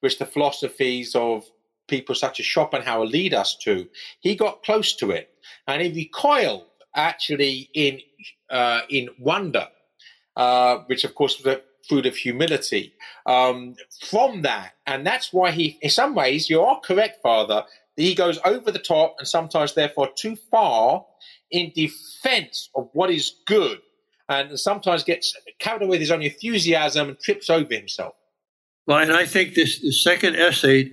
which 0.01 0.19
the 0.19 0.25
philosophies 0.25 1.15
of 1.15 1.45
people 1.87 2.15
such 2.15 2.39
as 2.39 2.45
Schopenhauer 2.45 3.05
lead 3.05 3.33
us 3.33 3.55
to. 3.63 3.87
He 4.19 4.35
got 4.35 4.63
close 4.63 4.95
to 4.97 5.11
it 5.11 5.29
and 5.67 5.81
he 5.81 5.91
recoiled 5.91 6.65
actually 6.95 7.69
in, 7.73 7.99
uh, 8.49 8.81
in 8.89 9.09
wonder 9.19 9.67
uh, 10.37 10.83
which 10.85 11.03
of 11.03 11.15
course 11.15 11.37
was 11.37 11.55
a 11.55 11.61
fruit 11.89 12.05
of 12.05 12.15
humility 12.15 12.93
um, 13.25 13.75
from 14.07 14.43
that. 14.43 14.73
And 14.85 15.05
that's 15.05 15.33
why 15.33 15.51
he, 15.51 15.79
in 15.81 15.89
some 15.89 16.13
ways, 16.13 16.49
you 16.49 16.61
are 16.61 16.79
correct, 16.79 17.21
Father, 17.23 17.63
he 17.95 18.13
goes 18.13 18.37
over 18.45 18.71
the 18.71 18.79
top 18.79 19.15
and 19.17 19.27
sometimes, 19.27 19.73
therefore, 19.73 20.09
too 20.15 20.35
far 20.51 21.05
in 21.51 21.71
defense 21.75 22.69
of 22.75 22.89
what 22.93 23.09
is 23.09 23.33
good 23.45 23.79
and 24.29 24.59
sometimes 24.59 25.03
gets 25.03 25.35
carried 25.59 25.81
away 25.81 25.91
with 25.91 26.01
his 26.01 26.11
own 26.11 26.21
enthusiasm 26.21 27.09
and 27.09 27.19
trips 27.19 27.49
over 27.49 27.73
himself. 27.73 28.13
Well, 28.85 28.99
and 28.99 29.11
I 29.11 29.25
think 29.25 29.53
this 29.53 29.81
the 29.81 29.91
second 29.91 30.35
essay, 30.35 30.91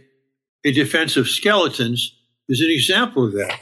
A 0.64 0.72
Defense 0.72 1.16
of 1.16 1.28
Skeletons, 1.28 2.14
is 2.48 2.60
an 2.60 2.70
example 2.70 3.26
of 3.26 3.32
that. 3.34 3.60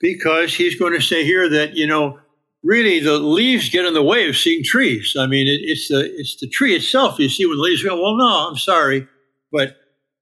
Because 0.00 0.54
he's 0.54 0.78
going 0.78 0.92
to 0.92 1.00
say 1.00 1.24
here 1.24 1.48
that, 1.48 1.74
you 1.74 1.86
know, 1.86 2.18
really 2.62 3.00
the 3.00 3.18
leaves 3.18 3.68
get 3.70 3.84
in 3.84 3.94
the 3.94 4.02
way 4.02 4.28
of 4.28 4.36
seeing 4.36 4.62
trees. 4.64 5.16
I 5.18 5.26
mean, 5.26 5.46
it, 5.46 5.60
it's 5.62 5.88
the 5.88 6.04
it's 6.18 6.36
the 6.40 6.48
tree 6.48 6.74
itself. 6.74 7.18
You 7.18 7.28
see 7.28 7.46
when 7.46 7.56
the 7.56 7.62
leaves 7.62 7.82
go. 7.82 8.00
Well, 8.00 8.16
no, 8.16 8.48
I'm 8.48 8.56
sorry, 8.56 9.06
but 9.52 9.76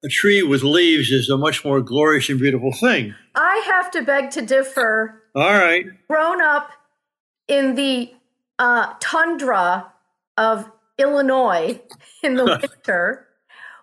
a 0.05 0.09
tree 0.09 0.43
with 0.43 0.63
leaves 0.63 1.11
is 1.11 1.31
a 1.31 1.37
much 1.37 1.65
more 1.65 1.81
glorious 1.81 2.29
and 2.29 2.39
beautiful 2.39 2.73
thing. 2.73 3.15
I 3.35 3.63
have 3.67 3.91
to 3.93 4.03
beg 4.03 4.31
to 4.33 4.43
differ. 4.43 5.22
All 5.35 5.53
right. 5.53 5.87
Grown 6.09 6.43
up 6.43 6.71
in 7.49 7.75
the 7.75 8.13
uh, 8.59 8.95
tundra 9.01 9.93
of 10.37 10.71
Illinois 10.99 11.81
in 12.23 12.37
the 12.37 12.45
winter, 12.63 13.27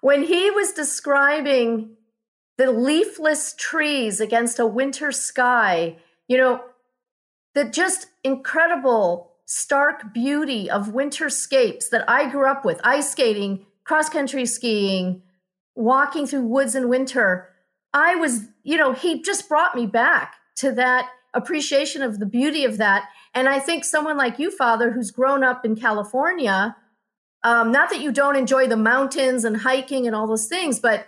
when 0.02 0.24
he 0.24 0.50
was 0.52 0.72
describing 0.72 1.92
the 2.58 2.72
leafless 2.72 3.54
trees 3.58 4.20
against 4.20 4.60
a 4.60 4.66
winter 4.66 5.12
sky, 5.12 5.98
you 6.28 6.38
know, 6.38 6.62
the 7.56 7.66
just 7.66 8.08
incredible, 8.24 9.32
stark 9.46 10.14
beauty 10.14 10.70
of 10.70 10.90
winterscapes 10.90 11.90
that 11.90 12.08
I 12.08 12.30
grew 12.30 12.48
up 12.48 12.64
with 12.64 12.80
ice 12.84 13.12
skating, 13.12 13.66
cross 13.84 14.10
country 14.10 14.46
skiing, 14.46 15.24
walking 15.76 16.28
through 16.28 16.44
woods 16.44 16.76
in 16.76 16.88
winter. 16.88 17.50
I 17.94 18.16
was, 18.16 18.44
you 18.64 18.78
know, 18.78 18.94
he 18.94 19.22
just 19.22 19.50
brought 19.50 19.76
me 19.76 19.88
back 19.88 20.36
to 20.58 20.72
that 20.74 21.10
appreciation 21.34 22.02
of 22.02 22.20
the 22.20 22.26
beauty 22.26 22.66
of 22.66 22.78
that. 22.78 23.10
And 23.34 23.48
I 23.48 23.60
think 23.60 23.86
someone 23.86 24.18
like 24.18 24.40
you, 24.40 24.52
Father, 24.52 24.92
who's 24.92 25.12
grown 25.12 25.44
up 25.44 25.66
in 25.66 25.76
California, 25.76 26.76
um, 27.44 27.72
not 27.72 27.90
that 27.90 28.02
you 28.02 28.12
don't 28.12 28.36
enjoy 28.36 28.68
the 28.68 28.78
mountains 28.78 29.46
and 29.46 29.58
hiking 29.58 30.08
and 30.08 30.16
all 30.16 30.28
those 30.28 30.48
things, 30.48 30.80
but 30.80 31.08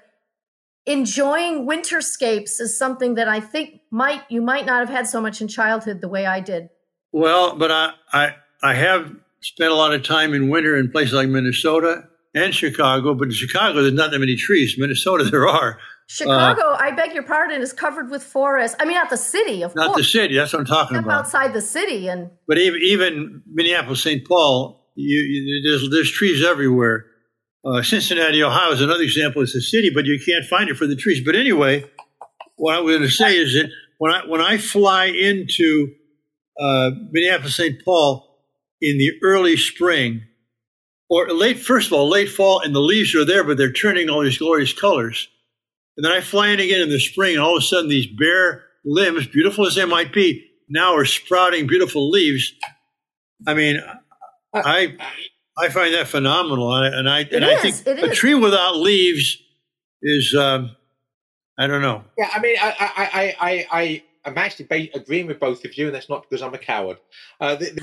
enjoying 0.85 1.67
winterscapes 1.67 2.59
is 2.59 2.77
something 2.77 3.15
that 3.15 3.27
I 3.27 3.39
think 3.39 3.81
might 3.91 4.23
you 4.29 4.41
might 4.41 4.65
not 4.65 4.79
have 4.79 4.89
had 4.89 5.07
so 5.07 5.21
much 5.21 5.41
in 5.41 5.47
childhood 5.47 6.01
the 6.01 6.07
way 6.07 6.25
I 6.25 6.39
did. 6.39 6.69
Well, 7.11 7.55
but 7.55 7.71
I 7.71 7.91
I, 8.13 8.35
I 8.63 8.73
have 8.75 9.13
spent 9.41 9.71
a 9.71 9.75
lot 9.75 9.93
of 9.93 10.03
time 10.03 10.33
in 10.33 10.49
winter 10.49 10.77
in 10.77 10.91
places 10.91 11.13
like 11.13 11.27
Minnesota 11.27 12.03
and 12.33 12.53
Chicago. 12.53 13.13
But 13.13 13.29
in 13.29 13.33
Chicago, 13.33 13.81
there's 13.81 13.93
not 13.93 14.11
that 14.11 14.19
many 14.19 14.35
trees. 14.35 14.75
Minnesota, 14.77 15.23
there 15.31 15.47
are. 15.47 15.79
Chicago, 16.13 16.71
uh, 16.71 16.77
I 16.77 16.91
beg 16.91 17.13
your 17.13 17.23
pardon, 17.23 17.61
is 17.61 17.71
covered 17.71 18.11
with 18.11 18.21
forest. 18.21 18.75
I 18.81 18.83
mean, 18.83 18.95
not 18.95 19.09
the 19.09 19.15
city, 19.15 19.61
of 19.61 19.73
not 19.75 19.85
course. 19.85 19.95
Not 19.95 19.97
the 19.97 20.03
city. 20.03 20.35
That's 20.35 20.51
what 20.51 20.59
I'm 20.59 20.65
talking 20.65 20.95
Step 20.97 21.05
about. 21.05 21.19
outside 21.19 21.53
the 21.53 21.61
city, 21.61 22.09
and 22.09 22.29
but 22.49 22.57
even 22.57 22.81
even 22.83 23.41
Minneapolis, 23.49 24.03
St. 24.03 24.27
Paul, 24.27 24.91
you, 24.95 25.19
you, 25.21 25.61
there's 25.63 25.89
there's 25.89 26.11
trees 26.11 26.43
everywhere. 26.43 27.05
Uh, 27.63 27.81
Cincinnati, 27.81 28.43
Ohio 28.43 28.71
is 28.73 28.81
another 28.81 29.03
example. 29.03 29.41
It's 29.41 29.55
a 29.55 29.61
city, 29.61 29.89
but 29.89 30.03
you 30.03 30.19
can't 30.19 30.43
find 30.43 30.69
it 30.69 30.75
for 30.75 30.85
the 30.85 30.97
trees. 30.97 31.23
But 31.23 31.35
anyway, 31.35 31.85
what 32.57 32.75
I'm 32.75 32.83
going 32.83 33.03
to 33.03 33.09
say 33.09 33.37
is 33.37 33.53
that 33.53 33.69
when 33.97 34.11
I 34.11 34.25
when 34.27 34.41
I 34.41 34.57
fly 34.57 35.05
into 35.05 35.93
uh, 36.59 36.91
Minneapolis, 37.11 37.55
St. 37.55 37.85
Paul 37.85 38.37
in 38.81 38.97
the 38.97 39.11
early 39.23 39.55
spring, 39.55 40.23
or 41.09 41.29
late, 41.29 41.57
first 41.59 41.87
of 41.87 41.93
all, 41.93 42.09
late 42.09 42.27
fall, 42.27 42.59
and 42.59 42.75
the 42.75 42.81
leaves 42.81 43.15
are 43.15 43.23
there, 43.23 43.45
but 43.45 43.55
they're 43.55 43.71
turning 43.71 44.09
all 44.09 44.23
these 44.23 44.37
glorious 44.37 44.73
colors. 44.73 45.29
And 45.97 46.05
then 46.05 46.11
I 46.11 46.21
fly 46.21 46.49
in 46.49 46.59
again 46.59 46.81
in 46.81 46.89
the 46.89 46.99
spring, 46.99 47.33
and 47.33 47.41
all 47.41 47.57
of 47.57 47.63
a 47.63 47.65
sudden, 47.65 47.89
these 47.89 48.07
bare 48.07 48.63
limbs, 48.85 49.27
beautiful 49.27 49.65
as 49.65 49.75
they 49.75 49.85
might 49.85 50.13
be, 50.13 50.49
now 50.69 50.95
are 50.95 51.05
sprouting 51.05 51.67
beautiful 51.67 52.09
leaves. 52.09 52.53
I 53.45 53.53
mean, 53.53 53.81
I 54.53 54.95
I 55.57 55.69
find 55.69 55.93
that 55.93 56.07
phenomenal, 56.07 56.73
and 56.73 57.09
I 57.09 57.21
and 57.21 57.43
I, 57.43 57.57
think 57.57 57.85
a 57.85 58.09
tree 58.09 58.35
without 58.35 58.77
leaves 58.77 59.37
is 60.01 60.33
um, 60.33 60.75
I 61.57 61.67
don't 61.67 61.81
know. 61.81 62.03
Yeah, 62.17 62.29
I 62.33 62.39
mean, 62.39 62.55
I 62.59 62.75
I 62.79 63.35
I 63.39 63.67
I 63.71 64.03
I'm 64.25 64.37
actually 64.37 64.91
agreeing 64.93 65.27
with 65.27 65.39
both 65.39 65.65
of 65.65 65.77
you, 65.77 65.87
and 65.87 65.95
that's 65.95 66.09
not 66.09 66.23
because 66.23 66.41
I'm 66.41 66.53
a 66.53 66.59
coward. 66.59 66.97
Uh, 67.39 67.55
the, 67.55 67.65
the, 67.65 67.81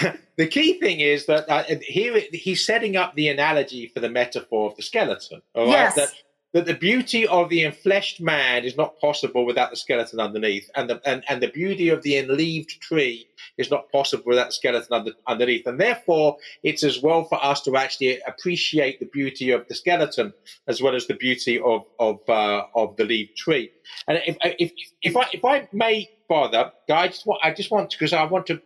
the, 0.00 0.18
the, 0.36 0.46
key 0.48 0.80
thing 0.80 1.00
is 1.00 1.26
that 1.26 1.48
uh, 1.48 1.64
here 1.82 2.20
he's 2.32 2.64
setting 2.64 2.96
up 2.96 3.14
the 3.14 3.28
analogy 3.28 3.88
for 3.88 4.00
the 4.00 4.08
metaphor 4.08 4.70
of 4.70 4.76
the 4.76 4.82
skeleton. 4.82 5.42
All 5.54 5.66
right? 5.66 5.70
Yes. 5.70 5.94
That, 5.94 6.08
that 6.54 6.66
the 6.66 6.74
beauty 6.74 7.26
of 7.26 7.48
the 7.48 7.64
enfleshed 7.64 8.20
man 8.20 8.64
is 8.64 8.76
not 8.76 8.98
possible 9.00 9.44
without 9.44 9.70
the 9.70 9.76
skeleton 9.76 10.20
underneath, 10.20 10.70
and 10.76 10.88
the 10.88 11.00
and, 11.04 11.24
and 11.28 11.42
the 11.42 11.48
beauty 11.48 11.88
of 11.88 12.02
the 12.02 12.16
enleaved 12.16 12.80
tree 12.80 13.26
is 13.58 13.72
not 13.72 13.90
possible 13.90 14.22
without 14.26 14.46
the 14.46 14.52
skeleton 14.52 14.92
under, 14.92 15.12
underneath. 15.26 15.66
And 15.66 15.80
therefore, 15.80 16.36
it's 16.62 16.84
as 16.84 17.02
well 17.02 17.24
for 17.24 17.44
us 17.44 17.60
to 17.62 17.76
actually 17.76 18.20
appreciate 18.26 19.00
the 19.00 19.06
beauty 19.06 19.50
of 19.50 19.66
the 19.66 19.74
skeleton 19.74 20.32
as 20.68 20.80
well 20.80 20.94
as 20.94 21.08
the 21.08 21.14
beauty 21.14 21.60
of 21.60 21.84
of 21.98 22.20
uh, 22.28 22.62
of 22.76 22.96
the 22.96 23.04
leaf 23.04 23.34
tree. 23.34 23.72
And 24.06 24.22
if 24.24 24.36
if 24.42 24.72
if 25.02 25.16
I 25.16 25.26
if 25.32 25.44
I 25.44 25.68
may, 25.72 26.08
Father, 26.28 26.70
I 26.88 27.08
just 27.08 27.26
want 27.26 27.40
I 27.42 27.52
just 27.52 27.72
want 27.72 27.90
because 27.90 28.12
I 28.12 28.22
want 28.24 28.46
to 28.46 28.62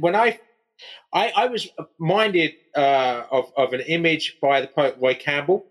when 0.00 0.16
I 0.16 0.40
I, 1.12 1.32
I 1.36 1.46
was 1.46 1.68
minded 1.98 2.54
uh, 2.76 3.22
of, 3.30 3.52
of 3.56 3.72
an 3.74 3.80
image 3.82 4.38
by 4.42 4.60
the 4.60 4.66
poet 4.66 4.96
Roy 5.00 5.14
Campbell 5.14 5.66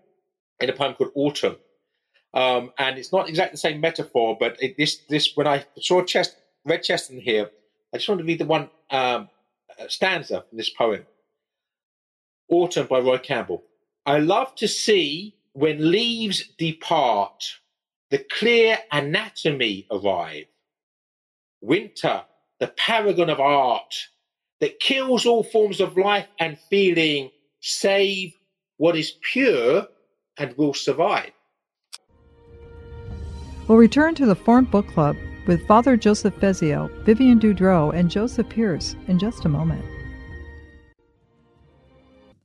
in 0.62 0.70
a 0.70 0.72
poem 0.72 0.94
called 0.94 1.12
Autumn. 1.14 1.56
Um, 2.34 2.72
and 2.78 2.98
it's 2.98 3.12
not 3.12 3.28
exactly 3.28 3.54
the 3.54 3.58
same 3.58 3.80
metaphor, 3.80 4.36
but 4.38 4.56
it, 4.62 4.76
this 4.78 4.98
this 5.08 5.32
when 5.34 5.46
I 5.46 5.64
saw 5.78 6.02
Chest, 6.02 6.36
read 6.64 6.82
Chesterton 6.82 7.20
here, 7.20 7.50
I 7.92 7.98
just 7.98 8.08
want 8.08 8.20
to 8.20 8.24
read 8.24 8.38
the 8.38 8.46
one 8.46 8.70
um, 8.90 9.28
stanza 9.88 10.44
from 10.48 10.56
this 10.56 10.70
poem. 10.70 11.04
Autumn 12.48 12.86
by 12.86 13.00
Roy 13.00 13.18
Campbell. 13.18 13.64
I 14.06 14.18
love 14.18 14.54
to 14.56 14.68
see 14.68 15.36
when 15.52 15.90
leaves 15.90 16.48
depart, 16.58 17.44
the 18.10 18.18
clear 18.18 18.78
anatomy 18.90 19.86
arrive. 19.90 20.46
Winter, 21.60 22.22
the 22.58 22.68
paragon 22.68 23.30
of 23.30 23.40
art, 23.40 23.94
that 24.60 24.80
kills 24.80 25.26
all 25.26 25.42
forms 25.42 25.80
of 25.80 25.96
life 25.96 26.26
and 26.38 26.58
feeling, 26.70 27.30
save 27.60 28.32
what 28.76 28.96
is 28.96 29.16
pure 29.32 29.86
and 30.42 30.56
will 30.58 30.74
survive. 30.74 31.30
We'll 33.68 33.78
return 33.78 34.14
to 34.16 34.26
the 34.26 34.34
Formed 34.34 34.70
Book 34.70 34.88
Club 34.88 35.16
with 35.46 35.66
Father 35.66 35.96
Joseph 35.96 36.34
Fessio, 36.34 36.90
Vivian 37.04 37.38
Dudro, 37.38 37.94
and 37.94 38.10
Joseph 38.10 38.48
Pearce 38.48 38.96
in 39.06 39.18
just 39.18 39.44
a 39.44 39.48
moment. 39.48 39.84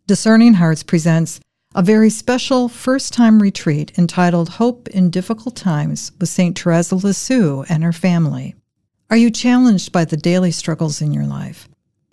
Discerning 0.05 0.53
Hearts 0.53 0.83
presents 0.83 1.39
a 1.75 1.81
very 1.81 2.09
special 2.09 2.69
first 2.69 3.13
time 3.13 3.41
retreat 3.41 3.91
entitled 3.97 4.49
Hope 4.49 4.87
in 4.89 5.09
Difficult 5.09 5.55
Times 5.55 6.11
with 6.19 6.29
St. 6.29 6.57
Therese 6.57 6.91
of 6.91 7.03
Lisieux 7.03 7.65
and 7.67 7.83
her 7.83 7.91
family. 7.91 8.55
Are 9.09 9.17
you 9.17 9.31
challenged 9.31 9.91
by 9.91 10.05
the 10.05 10.17
daily 10.17 10.51
struggles 10.51 11.01
in 11.01 11.13
your 11.13 11.25
life? 11.25 11.67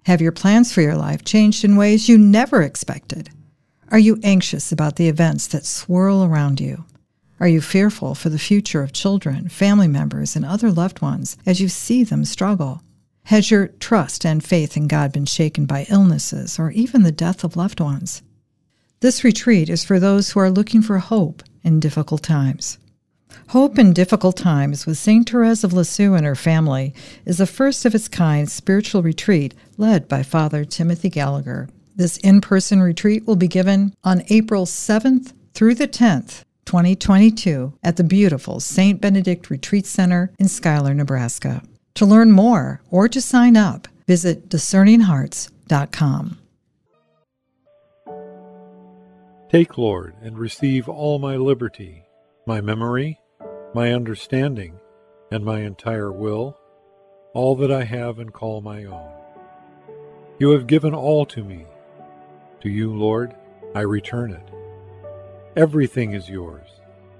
Have 0.07 0.21
your 0.21 0.33
plans 0.33 0.73
for 0.73 0.81
your 0.81 0.97
life 0.97 1.25
changed 1.25 1.65
in 1.65 1.77
ways 1.77 2.09
you 2.09 2.19
never 2.19 2.63
expected? 2.63 3.31
Are 3.91 3.99
you 3.99 4.19
anxious 4.23 4.73
about 4.73 4.97
the 4.97 5.09
events 5.09 5.47
that 5.49 5.67
swirl 5.67 6.25
around 6.25 6.61
you? 6.61 6.85
Are 7.39 7.49
you 7.49 7.61
fearful 7.61 8.15
for 8.15 8.29
the 8.29 8.39
future 8.39 8.83
of 8.83 8.93
children, 8.93 9.49
family 9.49 9.89
members, 9.89 10.35
and 10.35 10.45
other 10.45 10.71
loved 10.71 11.03
ones 11.03 11.37
as 11.45 11.61
you 11.61 11.69
see 11.69 12.03
them 12.03 12.25
struggle? 12.25 12.83
Has 13.25 13.51
your 13.51 13.69
trust 13.69 14.25
and 14.25 14.43
faith 14.43 14.77
in 14.77 14.89
God 14.89 15.13
been 15.13 15.27
shaken 15.27 15.67
by 15.67 15.87
illnesses 15.91 16.59
or 16.59 16.71
even 16.71 17.03
the 17.03 17.13
death 17.13 17.45
of 17.45 17.57
loved 17.57 17.81
ones? 17.81 18.23
This 19.01 19.25
retreat 19.25 19.69
is 19.69 19.85
for 19.85 20.01
those 20.01 20.31
who 20.31 20.41
are 20.41 20.51
looking 20.51 20.81
for 20.81 20.99
hope 20.99 21.43
in 21.63 21.81
difficult 21.81 22.23
times. 22.23 22.79
Hope 23.49 23.79
in 23.79 23.93
Difficult 23.93 24.37
Times 24.37 24.87
with 24.87 24.97
St. 24.97 25.29
Therese 25.29 25.65
of 25.65 25.73
Lisieux 25.73 26.15
and 26.15 26.25
her 26.25 26.35
family 26.35 26.95
is 27.27 27.41
a 27.41 27.47
first 27.47 27.85
of 27.85 27.95
its 27.95 28.09
kind 28.09 28.49
spiritual 28.49 29.03
retreat 29.03 29.55
led 29.77 30.09
by 30.09 30.23
Father 30.23 30.65
Timothy 30.65 31.11
Gallagher. 31.11 31.69
This 31.97 32.17
in 32.19 32.41
person 32.41 32.83
retreat 32.83 33.25
will 33.25 33.37
be 33.37 33.47
given 33.47 33.95
on 34.03 34.25
April 34.29 34.67
7th 34.67 35.33
through 35.53 35.77
the 35.77 35.87
10th, 35.87 36.43
2022, 36.65 37.79
at 37.85 37.97
the 37.97 38.03
beautiful 38.03 38.59
St. 38.59 39.01
Benedict 39.01 39.49
Retreat 39.49 39.87
Center 39.87 40.33
in 40.37 40.49
Schuyler, 40.49 40.93
Nebraska. 40.93 41.63
To 41.95 42.05
learn 42.05 42.33
more 42.33 42.83
or 42.91 43.09
to 43.09 43.21
sign 43.21 43.57
up, 43.57 43.87
visit 44.09 44.49
discerninghearts.com. 44.49 46.39
Take, 49.49 49.79
Lord, 49.79 50.15
and 50.21 50.37
receive 50.37 50.89
all 50.89 51.21
my 51.21 51.37
liberty, 51.37 52.03
my 52.45 52.61
memory, 52.61 53.21
my 53.73 53.93
understanding, 53.93 54.81
and 55.31 55.45
my 55.45 55.61
entire 55.61 56.11
will, 56.11 56.59
all 57.35 57.55
that 57.55 57.71
I 57.71 57.85
have 57.85 58.19
and 58.19 58.33
call 58.33 58.61
my 58.63 58.83
own. 58.85 59.13
You 60.41 60.51
have 60.51 60.67
given 60.67 60.93
all 60.93 61.25
to 61.27 61.45
me 61.45 61.67
to 62.65 62.71
you, 62.71 62.91
Lord, 62.95 63.35
I 63.75 63.81
return 63.81 64.33
it. 64.33 64.49
Everything 65.55 66.15
is 66.15 66.31
yours. 66.31 66.67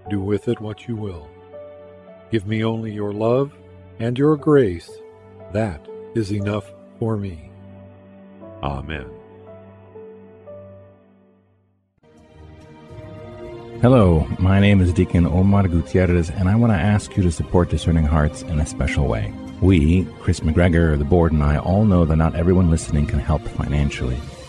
Do 0.09 0.19
with 0.21 0.49
it 0.49 0.59
what 0.59 0.89
you 0.89 0.97
will. 0.97 1.29
Give 2.31 2.47
me 2.47 2.65
only 2.65 2.93
your 2.93 3.13
love 3.13 3.53
and 3.99 4.19
your 4.19 4.37
grace. 4.37 4.91
That 5.53 5.87
is 6.15 6.33
enough 6.33 6.73
for 6.99 7.19
me. 7.19 7.51
Amen. 8.63 9.07
Hello, 13.83 14.27
my 14.39 14.61
name 14.61 14.81
is 14.81 14.95
Deacon 14.95 15.27
Omar 15.27 15.69
Gutierrez, 15.69 16.31
and 16.31 16.49
I 16.49 16.57
want 16.57 16.73
to 16.73 16.79
ask 16.79 17.19
you 17.19 17.23
to 17.23 17.31
support 17.31 17.69
Discerning 17.69 18.07
Hearts 18.07 18.41
in 18.41 18.61
a 18.61 18.67
special 18.67 19.07
way. 19.07 19.31
We, 19.61 20.07
Chris 20.21 20.41
McGregor, 20.41 20.97
the 20.97 21.05
board, 21.05 21.33
and 21.33 21.43
I 21.43 21.59
all 21.59 21.85
know 21.85 22.07
that 22.07 22.17
not 22.17 22.35
everyone 22.35 22.71
listening 22.71 23.07
can 23.07 23.19
help 23.19 23.43
financially. 23.43 24.19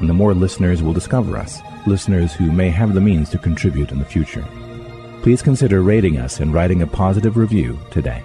and 0.00 0.08
the 0.08 0.14
more 0.14 0.34
listeners 0.34 0.82
will 0.82 0.92
discover 0.92 1.36
us, 1.36 1.60
listeners 1.86 2.32
who 2.32 2.52
may 2.52 2.70
have 2.70 2.94
the 2.94 3.00
means 3.00 3.30
to 3.30 3.38
contribute 3.38 3.90
in 3.90 3.98
the 3.98 4.04
future. 4.04 4.44
Please 5.22 5.42
consider 5.42 5.82
rating 5.82 6.18
us 6.18 6.40
and 6.40 6.54
writing 6.54 6.82
a 6.82 6.86
positive 6.86 7.36
review 7.36 7.78
today. 7.90 8.22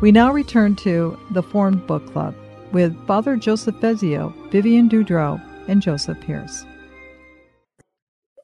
We 0.00 0.12
now 0.12 0.30
return 0.30 0.76
to 0.76 1.18
the 1.30 1.42
Formed 1.42 1.86
Book 1.86 2.12
Club 2.12 2.34
with 2.72 2.94
Father 3.06 3.36
Joseph 3.36 3.76
Fessio, 3.76 4.34
Vivian 4.50 4.88
Dudro, 4.88 5.40
and 5.68 5.80
Joseph 5.80 6.20
Pearce. 6.20 6.64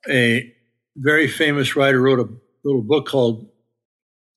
A 0.08 0.50
very 0.96 1.28
famous 1.28 1.76
writer 1.76 2.00
wrote 2.00 2.20
a 2.20 2.28
little 2.64 2.82
book 2.82 3.06
called 3.06 3.48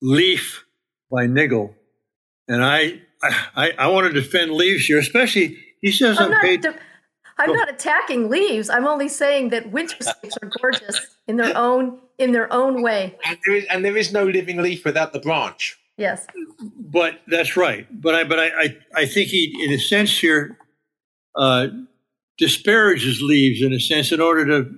Leaf 0.01 0.65
by 1.09 1.25
Niggle. 1.25 1.73
And 2.47 2.63
I 2.63 3.01
I, 3.55 3.73
I 3.77 3.87
want 3.87 4.07
to 4.07 4.13
defend 4.13 4.51
leaves 4.51 4.85
here, 4.85 4.99
especially 4.99 5.57
he 5.81 5.91
says 5.91 6.19
I'm 6.19 6.31
on 6.33 6.41
page. 6.41 6.61
De- 6.61 6.75
I'm 7.37 7.51
not 7.51 7.69
attacking 7.69 8.29
leaves. 8.29 8.69
I'm 8.69 8.87
only 8.87 9.09
saying 9.09 9.49
that 9.49 9.71
winterscapes 9.71 10.37
are 10.41 10.49
gorgeous 10.61 11.17
in 11.27 11.35
their 11.37 11.55
own 11.57 11.99
in 12.17 12.31
their 12.31 12.51
own 12.51 12.81
way. 12.81 13.15
And 13.25 13.37
there 13.45 13.55
is, 13.55 13.65
and 13.65 13.83
there 13.83 13.97
is 13.97 14.13
no 14.13 14.23
living 14.23 14.61
leaf 14.61 14.85
without 14.85 15.11
the 15.11 15.19
branch. 15.19 15.77
Yes. 15.97 16.27
But 16.77 17.21
that's 17.27 17.57
right. 17.57 17.87
But 17.91 18.15
I 18.15 18.23
but 18.23 18.39
I 18.39 18.47
I, 18.47 18.77
I 18.95 19.05
think 19.05 19.29
he 19.29 19.53
in 19.65 19.71
a 19.73 19.79
sense 19.79 20.17
here 20.17 20.57
uh, 21.35 21.67
disparages 22.37 23.21
leaves 23.21 23.61
in 23.61 23.73
a 23.73 23.79
sense 23.79 24.11
in 24.11 24.21
order 24.21 24.45
to 24.45 24.71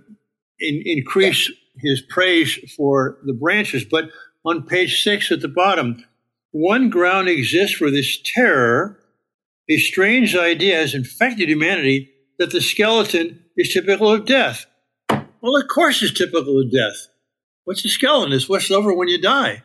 in, 0.60 0.82
increase 0.86 1.52
his 1.80 2.02
praise 2.02 2.58
for 2.76 3.20
the 3.26 3.34
branches. 3.34 3.86
But 3.86 4.10
on 4.44 4.64
page 4.64 5.04
six 5.04 5.32
at 5.32 5.42
the 5.42 5.48
bottom, 5.48 6.04
one 6.58 6.90
ground 6.90 7.30
exists 7.30 7.76
for 7.76 7.92
this 7.92 8.20
terror. 8.24 9.00
A 9.70 9.78
strange 9.78 10.36
idea 10.36 10.78
has 10.78 10.96
infected 10.96 11.50
humanity 11.50 12.10
that 12.40 12.52
the 12.52 12.62
skeleton 12.62 13.44
is 13.56 13.72
typical 13.72 14.12
of 14.12 14.26
death. 14.26 14.66
Well, 15.42 15.56
of 15.56 15.68
course, 15.68 16.02
it's 16.02 16.18
typical 16.18 16.60
of 16.60 16.72
death. 16.72 17.08
What's 17.66 17.86
a 17.86 17.90
skeleton? 17.90 18.34
It's 18.34 18.50
what's 18.50 18.72
over 18.72 18.94
when 18.94 19.08
you 19.08 19.22
die. 19.22 19.64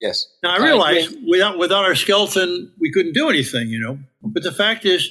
Yes. 0.00 0.26
Now 0.42 0.56
I 0.56 0.64
realize 0.64 1.14
without 1.28 1.58
without 1.58 1.84
our 1.84 1.94
skeleton, 1.94 2.72
we 2.78 2.92
couldn't 2.92 3.12
do 3.12 3.28
anything, 3.28 3.68
you 3.68 3.80
know. 3.80 3.98
But 4.22 4.42
the 4.42 4.52
fact 4.52 4.84
is, 4.84 5.10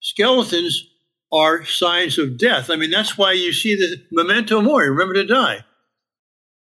skeletons 0.00 0.86
are 1.32 1.64
signs 1.64 2.18
of 2.18 2.38
death. 2.38 2.70
I 2.70 2.76
mean, 2.76 2.90
that's 2.90 3.16
why 3.16 3.32
you 3.32 3.52
see 3.52 3.74
the 3.74 3.96
memento 4.12 4.60
mori, 4.60 4.90
remember 4.90 5.14
to 5.14 5.24
die. 5.24 5.64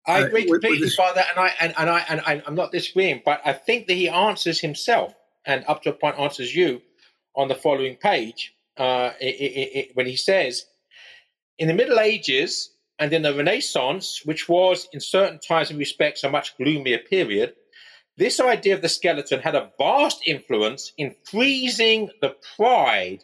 I 0.09 0.21
Uh, 0.21 0.25
agree 0.27 0.45
with 0.45 0.61
completely, 0.61 0.87
this- 0.87 0.95
Father, 0.95 1.23
and 1.29 1.37
I 1.47 1.49
and, 1.61 1.73
and 1.77 1.89
I 1.89 1.99
and 2.09 2.19
I, 2.21 2.33
I'm 2.45 2.55
not 2.55 2.71
disagreeing, 2.71 3.21
but 3.29 3.41
I 3.45 3.53
think 3.53 3.87
that 3.87 3.93
he 4.03 4.07
answers 4.09 4.59
himself, 4.67 5.13
and 5.45 5.63
up 5.67 5.79
to 5.83 5.89
a 5.89 5.93
point 5.93 6.17
answers 6.19 6.55
you 6.55 6.81
on 7.35 7.47
the 7.47 7.55
following 7.55 7.95
page 7.95 8.39
uh, 8.77 9.11
i 9.27 9.29
i 9.45 9.71
i 9.79 9.89
when 9.93 10.07
he 10.13 10.15
says, 10.29 10.53
in 11.61 11.67
the 11.67 11.73
Middle 11.81 11.99
Ages 11.99 12.51
and 12.97 13.13
in 13.13 13.21
the 13.21 13.33
Renaissance, 13.33 14.07
which 14.29 14.43
was 14.49 14.87
in 14.93 14.99
certain 14.99 15.39
times 15.39 15.69
and 15.69 15.79
respects 15.79 16.23
a 16.23 16.29
much 16.37 16.57
gloomier 16.57 16.99
period, 16.99 17.49
this 18.17 18.39
idea 18.39 18.73
of 18.75 18.81
the 18.81 18.89
skeleton 18.89 19.39
had 19.41 19.55
a 19.55 19.71
vast 19.77 20.19
influence 20.25 20.91
in 20.97 21.15
freezing 21.29 22.09
the 22.21 22.35
pride 22.57 23.23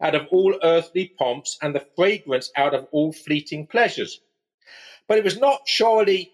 out 0.00 0.14
of 0.14 0.26
all 0.30 0.52
earthly 0.62 1.06
pomps 1.18 1.58
and 1.62 1.74
the 1.74 1.84
fragrance 1.96 2.50
out 2.56 2.74
of 2.74 2.86
all 2.92 3.12
fleeting 3.12 3.66
pleasures. 3.66 4.20
But 5.08 5.18
it 5.18 5.24
was 5.24 5.38
not 5.38 5.62
surely 5.66 6.32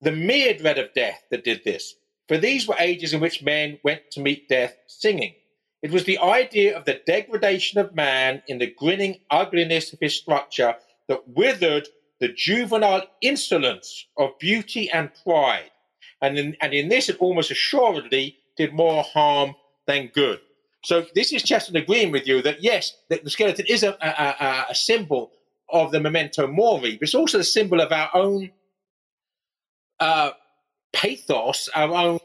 the 0.00 0.12
mere 0.12 0.54
dread 0.54 0.78
of 0.78 0.94
death 0.94 1.24
that 1.30 1.44
did 1.44 1.64
this, 1.64 1.94
for 2.28 2.36
these 2.38 2.68
were 2.68 2.76
ages 2.78 3.12
in 3.12 3.20
which 3.20 3.42
men 3.42 3.78
went 3.82 4.10
to 4.12 4.20
meet 4.20 4.48
death 4.48 4.76
singing. 4.86 5.34
It 5.82 5.90
was 5.90 6.04
the 6.04 6.18
idea 6.18 6.76
of 6.76 6.84
the 6.84 7.00
degradation 7.04 7.80
of 7.80 7.94
man 7.94 8.42
in 8.46 8.58
the 8.58 8.72
grinning 8.78 9.20
ugliness 9.30 9.92
of 9.92 9.98
his 10.00 10.16
structure 10.16 10.76
that 11.08 11.28
withered 11.28 11.88
the 12.20 12.28
juvenile 12.28 13.02
insolence 13.20 14.06
of 14.16 14.38
beauty 14.38 14.88
and 14.90 15.10
pride. 15.24 15.70
And 16.20 16.38
in, 16.38 16.56
and 16.60 16.72
in 16.72 16.88
this, 16.88 17.08
it 17.08 17.18
almost 17.18 17.50
assuredly 17.50 18.36
did 18.56 18.72
more 18.72 19.02
harm 19.02 19.56
than 19.86 20.06
good. 20.14 20.38
So 20.84 21.06
this 21.14 21.32
is 21.32 21.42
Chesterton 21.42 21.82
agreeing 21.82 22.12
with 22.12 22.26
you 22.26 22.42
that 22.42 22.62
yes, 22.62 22.96
the, 23.08 23.20
the 23.22 23.30
skeleton 23.30 23.66
is 23.68 23.82
a, 23.82 23.96
a, 24.00 24.66
a, 24.70 24.74
symbol 24.74 25.32
of 25.72 25.90
the 25.90 26.00
memento 26.00 26.46
mori, 26.46 26.96
but 26.96 27.04
it's 27.04 27.14
also 27.14 27.38
a 27.38 27.44
symbol 27.44 27.80
of 27.80 27.90
our 27.90 28.10
own 28.14 28.50
uh, 29.98 30.30
pathos, 30.92 31.68
our 31.74 31.92
own 31.94 32.18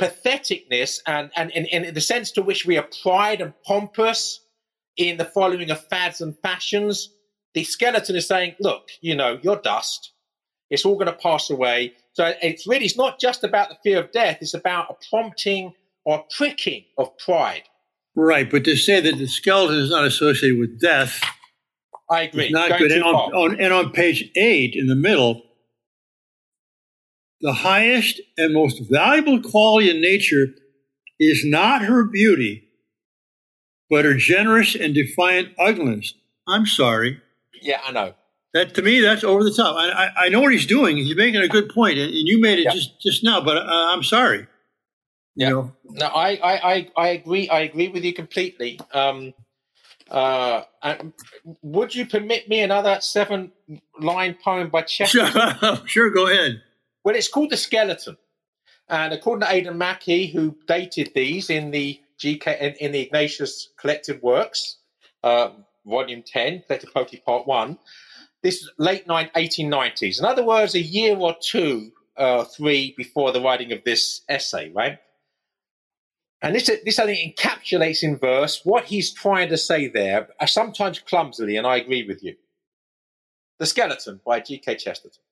patheticness, 0.00 1.00
and, 1.06 1.30
and, 1.36 1.52
and, 1.54 1.66
in 1.66 1.94
the 1.94 2.00
sense 2.00 2.32
to 2.32 2.42
which 2.42 2.66
we 2.66 2.78
are 2.78 2.88
pride 3.02 3.40
and 3.40 3.52
pompous 3.64 4.40
in 4.96 5.18
the 5.18 5.24
following 5.24 5.70
of 5.70 5.84
fads 5.88 6.20
and 6.20 6.36
fashions. 6.38 7.10
The 7.54 7.64
skeleton 7.64 8.16
is 8.16 8.26
saying, 8.26 8.56
look, 8.60 8.88
you 9.00 9.14
know, 9.14 9.38
you're 9.42 9.56
dust. 9.56 10.12
It's 10.70 10.84
all 10.84 10.94
going 10.94 11.06
to 11.06 11.12
pass 11.12 11.50
away. 11.50 11.94
So 12.14 12.32
it's 12.42 12.66
really, 12.66 12.86
it's 12.86 12.96
not 12.96 13.20
just 13.20 13.44
about 13.44 13.68
the 13.68 13.76
fear 13.82 14.00
of 14.00 14.12
death. 14.12 14.38
It's 14.40 14.54
about 14.54 14.90
a 14.90 14.94
prompting 15.10 15.74
or 16.04 16.24
pricking 16.36 16.84
of 16.98 17.16
pride. 17.18 17.62
Right, 18.14 18.50
but 18.50 18.64
to 18.64 18.76
say 18.76 19.00
that 19.00 19.18
the 19.18 19.26
skeleton 19.26 19.76
is 19.78 19.90
not 19.90 20.04
associated 20.04 20.58
with 20.58 20.80
death, 20.80 21.22
I 22.10 22.22
agree. 22.22 22.50
Not 22.50 22.70
Going 22.70 22.82
good. 22.82 22.92
And 22.92 23.02
on, 23.02 23.14
on, 23.14 23.60
and 23.60 23.72
on 23.72 23.90
page 23.90 24.30
eight 24.36 24.74
in 24.74 24.86
the 24.86 24.94
middle, 24.94 25.42
the 27.40 27.52
highest 27.52 28.20
and 28.38 28.54
most 28.54 28.80
valuable 28.90 29.42
quality 29.42 29.90
in 29.90 30.00
nature 30.00 30.46
is 31.18 31.44
not 31.44 31.82
her 31.82 32.04
beauty, 32.04 32.68
but 33.90 34.04
her 34.04 34.14
generous 34.14 34.74
and 34.74 34.94
defiant 34.94 35.48
ugliness. 35.58 36.14
I'm 36.48 36.66
sorry. 36.66 37.20
Yeah, 37.60 37.80
I 37.86 37.92
know. 37.92 38.14
That 38.54 38.74
to 38.76 38.82
me, 38.82 39.00
that's 39.00 39.24
over 39.24 39.44
the 39.44 39.52
top. 39.52 39.76
I, 39.76 39.90
I, 39.90 40.10
I 40.26 40.28
know 40.28 40.40
what 40.40 40.52
he's 40.52 40.66
doing. 40.66 40.96
He's 40.96 41.16
making 41.16 41.42
a 41.42 41.48
good 41.48 41.68
point, 41.68 41.98
and 41.98 42.10
you 42.12 42.40
made 42.40 42.58
it 42.58 42.64
yeah. 42.64 42.72
just 42.72 43.00
just 43.00 43.24
now. 43.24 43.40
But 43.40 43.58
uh, 43.58 43.64
I'm 43.68 44.02
sorry. 44.02 44.46
Yeah. 45.34 45.48
You 45.48 45.54
know? 45.54 45.72
No, 45.90 46.06
I, 46.06 46.30
I, 46.42 46.90
I 46.96 47.08
agree. 47.08 47.48
I 47.50 47.60
agree 47.60 47.88
with 47.88 48.04
you 48.04 48.14
completely. 48.14 48.80
Um, 48.92 49.34
uh, 50.10 50.62
would 51.62 51.94
you 51.94 52.06
permit 52.06 52.48
me 52.48 52.60
another 52.60 52.98
seven 53.00 53.52
line 53.98 54.36
poem 54.42 54.68
by 54.70 54.82
Chester? 54.82 55.26
Sure, 55.26 55.86
sure, 55.86 56.10
go 56.10 56.28
ahead. 56.28 56.62
Well, 57.04 57.16
it's 57.16 57.28
called 57.28 57.50
The 57.50 57.56
Skeleton. 57.56 58.16
And 58.88 59.12
according 59.12 59.46
to 59.46 59.52
Aidan 59.52 59.78
Mackey, 59.78 60.26
who 60.26 60.56
dated 60.68 61.12
these 61.14 61.50
in 61.50 61.70
the 61.70 62.00
GK 62.18 62.60
in, 62.60 62.72
in 62.74 62.92
the 62.92 63.00
Ignatius 63.00 63.70
Collected 63.78 64.22
Works, 64.22 64.78
uh, 65.24 65.50
Volume 65.84 66.22
10, 66.24 66.62
Collected 66.66 66.92
Poetry 66.92 67.22
Part 67.24 67.46
1, 67.46 67.78
this 68.42 68.62
is 68.62 68.70
late 68.78 69.06
1890s. 69.06 70.18
In 70.20 70.24
other 70.24 70.44
words, 70.44 70.74
a 70.74 70.80
year 70.80 71.16
or 71.16 71.34
two, 71.40 71.90
uh, 72.16 72.44
three 72.44 72.94
before 72.96 73.32
the 73.32 73.40
writing 73.40 73.72
of 73.72 73.82
this 73.84 74.22
essay, 74.28 74.70
right? 74.70 74.98
And 76.42 76.54
this, 76.54 76.70
this 76.84 76.98
I 76.98 77.06
think 77.06 77.36
encapsulates 77.36 78.02
in 78.02 78.18
verse 78.18 78.60
what 78.64 78.84
he's 78.84 79.12
trying 79.12 79.48
to 79.48 79.56
say 79.56 79.88
there, 79.88 80.28
uh, 80.38 80.46
sometimes 80.46 80.98
clumsily, 80.98 81.56
and 81.56 81.66
I 81.66 81.76
agree 81.76 82.06
with 82.06 82.22
you. 82.22 82.36
The 83.58 83.66
Skeleton 83.66 84.20
by 84.24 84.40
G.K. 84.40 84.76
Chesterton. 84.76 85.22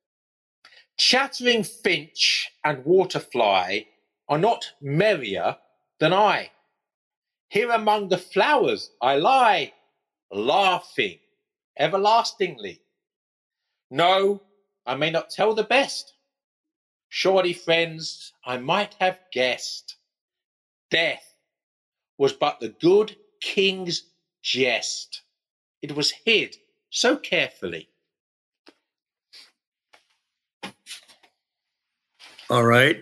Chattering 0.97 1.65
finch 1.65 2.51
and 2.65 2.85
waterfly 2.85 3.81
are 4.29 4.39
not 4.39 4.73
merrier 4.81 5.59
than 6.01 6.13
I. 6.13 6.51
Here 7.49 7.71
among 7.71 8.09
the 8.09 8.19
flowers 8.19 8.91
I 9.01 9.17
lie, 9.17 9.73
laughing 10.33 11.19
everlastingly. 11.77 12.81
No, 13.91 14.43
I 14.87 14.95
may 14.95 15.11
not 15.11 15.31
tell 15.31 15.55
the 15.55 15.65
best. 15.65 16.15
Surely, 17.09 17.53
friends, 17.53 18.33
I 18.45 18.57
might 18.57 18.95
have 19.01 19.19
guessed. 19.33 19.97
Death 20.95 21.35
was 22.19 22.35
but 22.35 22.61
the 22.61 22.71
good 22.71 23.17
king's 23.43 24.05
jest. 24.43 25.23
It 25.83 25.97
was 25.97 26.13
hid 26.25 26.57
so 26.91 27.17
carefully 27.17 27.89
All 32.51 32.65
right. 32.65 32.97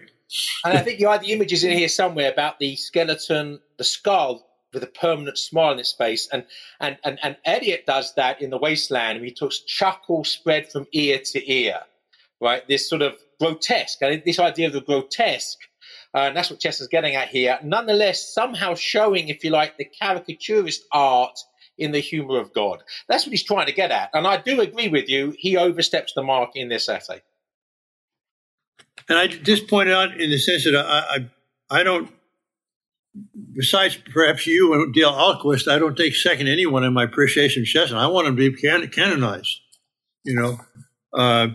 and 0.64 0.78
I 0.78 0.82
think 0.82 1.00
you 1.00 1.08
had 1.08 1.22
the 1.22 1.32
images 1.32 1.64
in 1.64 1.76
here 1.76 1.88
somewhere 1.88 2.32
about 2.32 2.58
the 2.58 2.76
skeleton, 2.76 3.60
the 3.78 3.84
skull 3.84 4.46
with 4.72 4.82
a 4.82 4.88
permanent 4.88 5.38
smile 5.38 5.72
on 5.72 5.80
its 5.80 5.92
face. 5.92 6.28
And 6.32 6.46
and 6.80 6.98
and, 7.04 7.18
and 7.22 7.36
Eliot 7.44 7.86
does 7.86 8.14
that 8.14 8.42
in 8.42 8.50
the 8.50 8.58
wasteland. 8.58 9.22
He 9.24 9.32
talks 9.32 9.60
chuckle 9.60 10.24
spread 10.24 10.72
from 10.72 10.86
ear 10.92 11.20
to 11.32 11.52
ear. 11.52 11.80
Right? 12.40 12.66
This 12.68 12.88
sort 12.88 13.02
of 13.02 13.16
grotesque, 13.40 14.02
And 14.02 14.22
this 14.24 14.40
idea 14.40 14.68
of 14.68 14.74
the 14.74 14.82
grotesque. 14.82 15.58
Uh, 16.14 16.18
and 16.18 16.36
that's 16.36 16.50
what 16.50 16.60
Chester's 16.60 16.88
getting 16.88 17.14
at 17.14 17.28
here. 17.28 17.58
Nonetheless, 17.62 18.34
somehow 18.34 18.74
showing, 18.74 19.28
if 19.28 19.42
you 19.44 19.50
like, 19.50 19.78
the 19.78 19.86
caricaturist 19.86 20.84
art 20.92 21.38
in 21.78 21.92
the 21.92 22.00
humor 22.00 22.38
of 22.38 22.52
God. 22.52 22.82
That's 23.08 23.24
what 23.24 23.30
he's 23.30 23.44
trying 23.44 23.66
to 23.66 23.72
get 23.72 23.90
at. 23.90 24.10
And 24.12 24.26
I 24.26 24.36
do 24.36 24.60
agree 24.60 24.88
with 24.88 25.08
you, 25.08 25.34
he 25.38 25.56
oversteps 25.56 26.12
the 26.14 26.22
mark 26.22 26.50
in 26.54 26.68
this 26.68 26.88
essay. 26.88 27.22
And 29.08 29.18
I 29.18 29.26
just 29.26 29.68
pointed 29.68 29.94
out 29.94 30.20
in 30.20 30.30
the 30.30 30.38
sense 30.38 30.64
that 30.64 30.76
I, 30.76 31.26
I, 31.70 31.80
I 31.80 31.82
don't, 31.82 32.10
besides 33.54 33.98
perhaps 34.12 34.46
you 34.46 34.74
and 34.74 34.94
Dale 34.94 35.12
Ahlquist, 35.12 35.66
I 35.66 35.78
don't 35.78 35.96
take 35.96 36.14
second 36.14 36.48
anyone 36.48 36.84
in 36.84 36.92
my 36.92 37.04
appreciation 37.04 37.62
of 37.62 37.66
Chesterton. 37.66 37.98
I 37.98 38.06
want 38.06 38.28
him 38.28 38.36
to 38.36 38.50
be 38.50 38.56
can- 38.56 38.88
canonized, 38.88 39.60
you 40.24 40.34
know. 40.34 40.58
Uh, 41.12 41.48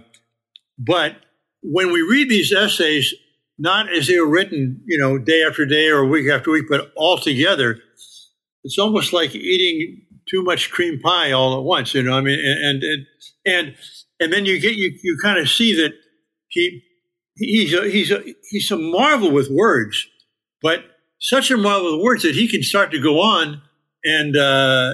but 0.78 1.15
when 1.62 1.91
we 1.91 2.02
read 2.02 2.30
these 2.30 2.52
essays, 2.52 3.13
not 3.58 3.91
as 3.91 4.08
they 4.08 4.20
were 4.20 4.30
written, 4.30 4.82
you 4.86 4.98
know, 4.98 5.17
day 5.17 5.43
after 5.43 5.65
day 5.65 5.88
or 5.88 6.06
week 6.06 6.30
after 6.30 6.52
week, 6.52 6.65
but 6.70 6.91
all 6.96 7.17
together, 7.17 7.80
it's 8.63 8.78
almost 8.78 9.13
like 9.13 9.34
eating 9.34 10.02
too 10.30 10.43
much 10.43 10.72
cream 10.72 11.00
pie 11.00 11.32
all 11.32 11.58
at 11.58 11.63
once, 11.63 11.93
you 11.93 12.04
know. 12.04 12.13
I 12.13 12.22
mean, 12.22 12.39
and 12.39 12.84
and 12.84 13.06
and 13.46 13.76
and 14.20 14.34
then 14.34 14.46
you 14.46 14.60
get 14.60 14.76
you 14.76 14.91
you 15.04 15.17
kind 15.22 15.39
of 15.39 15.50
see 15.50 15.76
that 15.82 15.93
he 16.50 16.84
he's 17.36 17.74
a, 17.74 17.89
he's 17.89 18.12
a, 18.12 18.24
he's 18.50 18.72
a 18.72 18.78
marvel 18.78 19.32
with 19.32 19.50
words, 19.50 20.06
but 20.62 20.84
such 21.20 21.50
a 21.50 21.58
marvel 21.58 21.98
with 21.98 22.04
words 22.04 22.24
that 22.24 22.36
he 22.36 22.48
can 22.48 22.62
start 22.62 22.91
to 22.91 23.02
go 23.02 23.20
on 23.20 23.62
and 24.08 24.38
uh, 24.38 24.93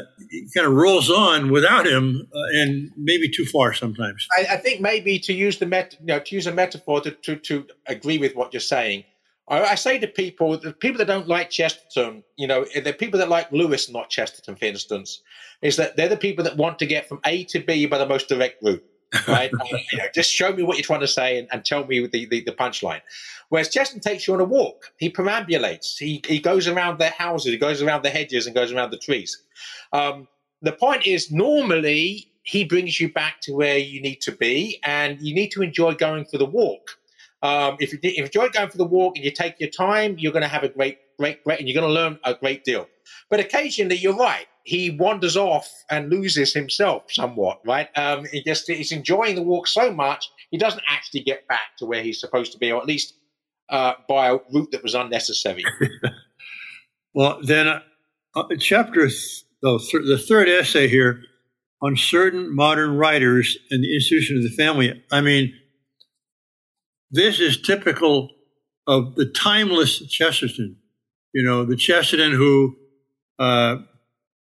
kind 0.55 0.65
of 0.67 0.73
rolls 0.73 1.09
on 1.09 1.51
without 1.51 1.85
him, 1.85 2.27
uh, 2.33 2.59
and 2.61 2.91
maybe 2.97 3.29
too 3.29 3.45
far 3.45 3.73
sometimes. 3.73 4.27
I, 4.37 4.55
I 4.55 4.57
think 4.57 4.81
maybe 4.81 5.19
to 5.19 5.33
use 5.33 5.59
the 5.59 5.67
met, 5.67 5.95
you 5.99 6.07
know, 6.07 6.19
to 6.19 6.35
use 6.35 6.47
a 6.47 6.51
metaphor 6.51 7.01
to, 7.01 7.11
to, 7.11 7.35
to 7.35 7.67
agree 7.87 8.17
with 8.17 8.35
what 8.35 8.53
you're 8.53 8.59
saying. 8.59 9.03
I, 9.47 9.63
I, 9.63 9.75
say 9.75 9.99
to 9.99 10.07
people, 10.07 10.57
the 10.57 10.73
people 10.73 10.97
that 10.99 11.07
don't 11.07 11.27
like 11.27 11.49
Chesterton, 11.49 12.23
you 12.37 12.47
know, 12.47 12.65
the 12.75 12.93
people 12.93 13.19
that 13.19 13.29
like 13.29 13.51
Lewis, 13.51 13.89
not 13.89 14.09
Chesterton, 14.09 14.55
for 14.55 14.65
instance, 14.65 15.21
is 15.61 15.75
that 15.75 15.95
they're 15.95 16.09
the 16.09 16.17
people 16.17 16.43
that 16.45 16.57
want 16.57 16.79
to 16.79 16.85
get 16.85 17.07
from 17.07 17.19
A 17.25 17.43
to 17.45 17.59
B 17.59 17.85
by 17.85 17.97
the 17.97 18.07
most 18.07 18.29
direct 18.29 18.63
route 18.63 18.83
right? 19.27 19.51
you 19.91 19.97
know, 19.97 20.05
just 20.13 20.31
show 20.31 20.53
me 20.53 20.63
what 20.63 20.77
you're 20.77 20.83
trying 20.83 21.01
to 21.01 21.07
say 21.07 21.37
and, 21.37 21.47
and 21.51 21.65
tell 21.65 21.85
me 21.85 22.05
the, 22.07 22.25
the, 22.25 22.41
the, 22.41 22.51
punchline. 22.51 23.01
Whereas 23.49 23.69
Chesterton 23.69 24.01
takes 24.01 24.27
you 24.27 24.33
on 24.33 24.39
a 24.39 24.45
walk. 24.45 24.91
He 24.97 25.09
perambulates. 25.09 25.97
He, 25.97 26.21
he 26.27 26.39
goes 26.39 26.67
around 26.67 26.99
their 26.99 27.11
houses, 27.11 27.51
he 27.51 27.57
goes 27.57 27.81
around 27.81 28.03
the 28.03 28.09
hedges 28.09 28.45
and 28.45 28.55
goes 28.55 28.71
around 28.71 28.91
the 28.91 28.97
trees. 28.97 29.41
Um, 29.91 30.27
the 30.61 30.71
point 30.71 31.05
is, 31.05 31.31
normally 31.31 32.31
he 32.43 32.63
brings 32.63 32.99
you 32.99 33.11
back 33.11 33.41
to 33.41 33.53
where 33.53 33.77
you 33.77 34.01
need 34.01 34.21
to 34.21 34.31
be, 34.31 34.79
and 34.83 35.21
you 35.21 35.33
need 35.33 35.49
to 35.51 35.61
enjoy 35.61 35.93
going 35.93 36.25
for 36.25 36.37
the 36.37 36.45
walk. 36.45 36.97
Um, 37.41 37.75
if, 37.79 37.91
you, 37.91 37.99
if 38.01 38.17
you 38.17 38.23
enjoy 38.23 38.49
going 38.49 38.69
for 38.69 38.77
the 38.77 38.85
walk 38.85 39.17
and 39.17 39.25
you 39.25 39.31
take 39.31 39.59
your 39.59 39.69
time, 39.69 40.15
you're 40.17 40.31
going 40.31 40.43
to 40.43 40.47
have 40.47 40.63
a 40.63 40.69
great, 40.69 40.99
great, 41.17 41.43
great, 41.43 41.59
and 41.59 41.67
you're 41.67 41.79
going 41.79 41.93
to 41.93 41.93
learn 41.93 42.19
a 42.23 42.33
great 42.33 42.63
deal. 42.63 42.87
But 43.29 43.41
occasionally, 43.41 43.97
you're 43.97 44.15
right 44.15 44.45
he 44.63 44.91
wanders 44.91 45.35
off 45.35 45.69
and 45.89 46.09
loses 46.09 46.53
himself 46.53 47.03
somewhat, 47.09 47.59
right? 47.65 47.89
Um, 47.97 48.25
he 48.31 48.43
just 48.43 48.67
he's 48.67 48.91
enjoying 48.91 49.35
the 49.35 49.43
walk 49.43 49.67
so 49.67 49.91
much 49.91 50.29
he 50.53 50.59
doesn't 50.59 50.83
actually 50.87 51.21
get 51.21 51.47
back 51.47 51.75
to 51.79 51.85
where 51.87 52.03
he's 52.03 52.19
supposed 52.19 52.51
to 52.51 52.59
be, 52.59 52.71
or 52.71 52.79
at 52.79 52.85
least 52.85 53.15
uh, 53.69 53.93
by 54.07 54.27
a 54.27 54.37
route 54.53 54.69
that 54.71 54.83
was 54.83 54.93
unnecessary. 54.93 55.63
well, 57.15 57.39
then, 57.41 57.67
uh, 57.67 58.43
chapter 58.59 59.07
th- 59.07 59.45
the, 59.63 59.79
th- 59.79 60.05
the 60.05 60.19
third 60.19 60.47
essay 60.47 60.87
here 60.87 61.23
on 61.81 61.97
certain 61.97 62.55
modern 62.55 62.97
writers 62.97 63.57
and 63.71 63.83
the 63.83 63.95
institution 63.95 64.37
of 64.37 64.43
the 64.43 64.51
family. 64.51 65.03
I 65.11 65.21
mean, 65.21 65.51
this 67.09 67.39
is 67.39 67.59
typical 67.59 68.29
of 68.85 69.15
the 69.15 69.25
timeless 69.25 70.05
Chesterton. 70.07 70.77
You 71.33 71.41
know, 71.41 71.65
the 71.65 71.75
Chesterton 71.75 72.31
who 72.31 72.75
uh, 73.39 73.77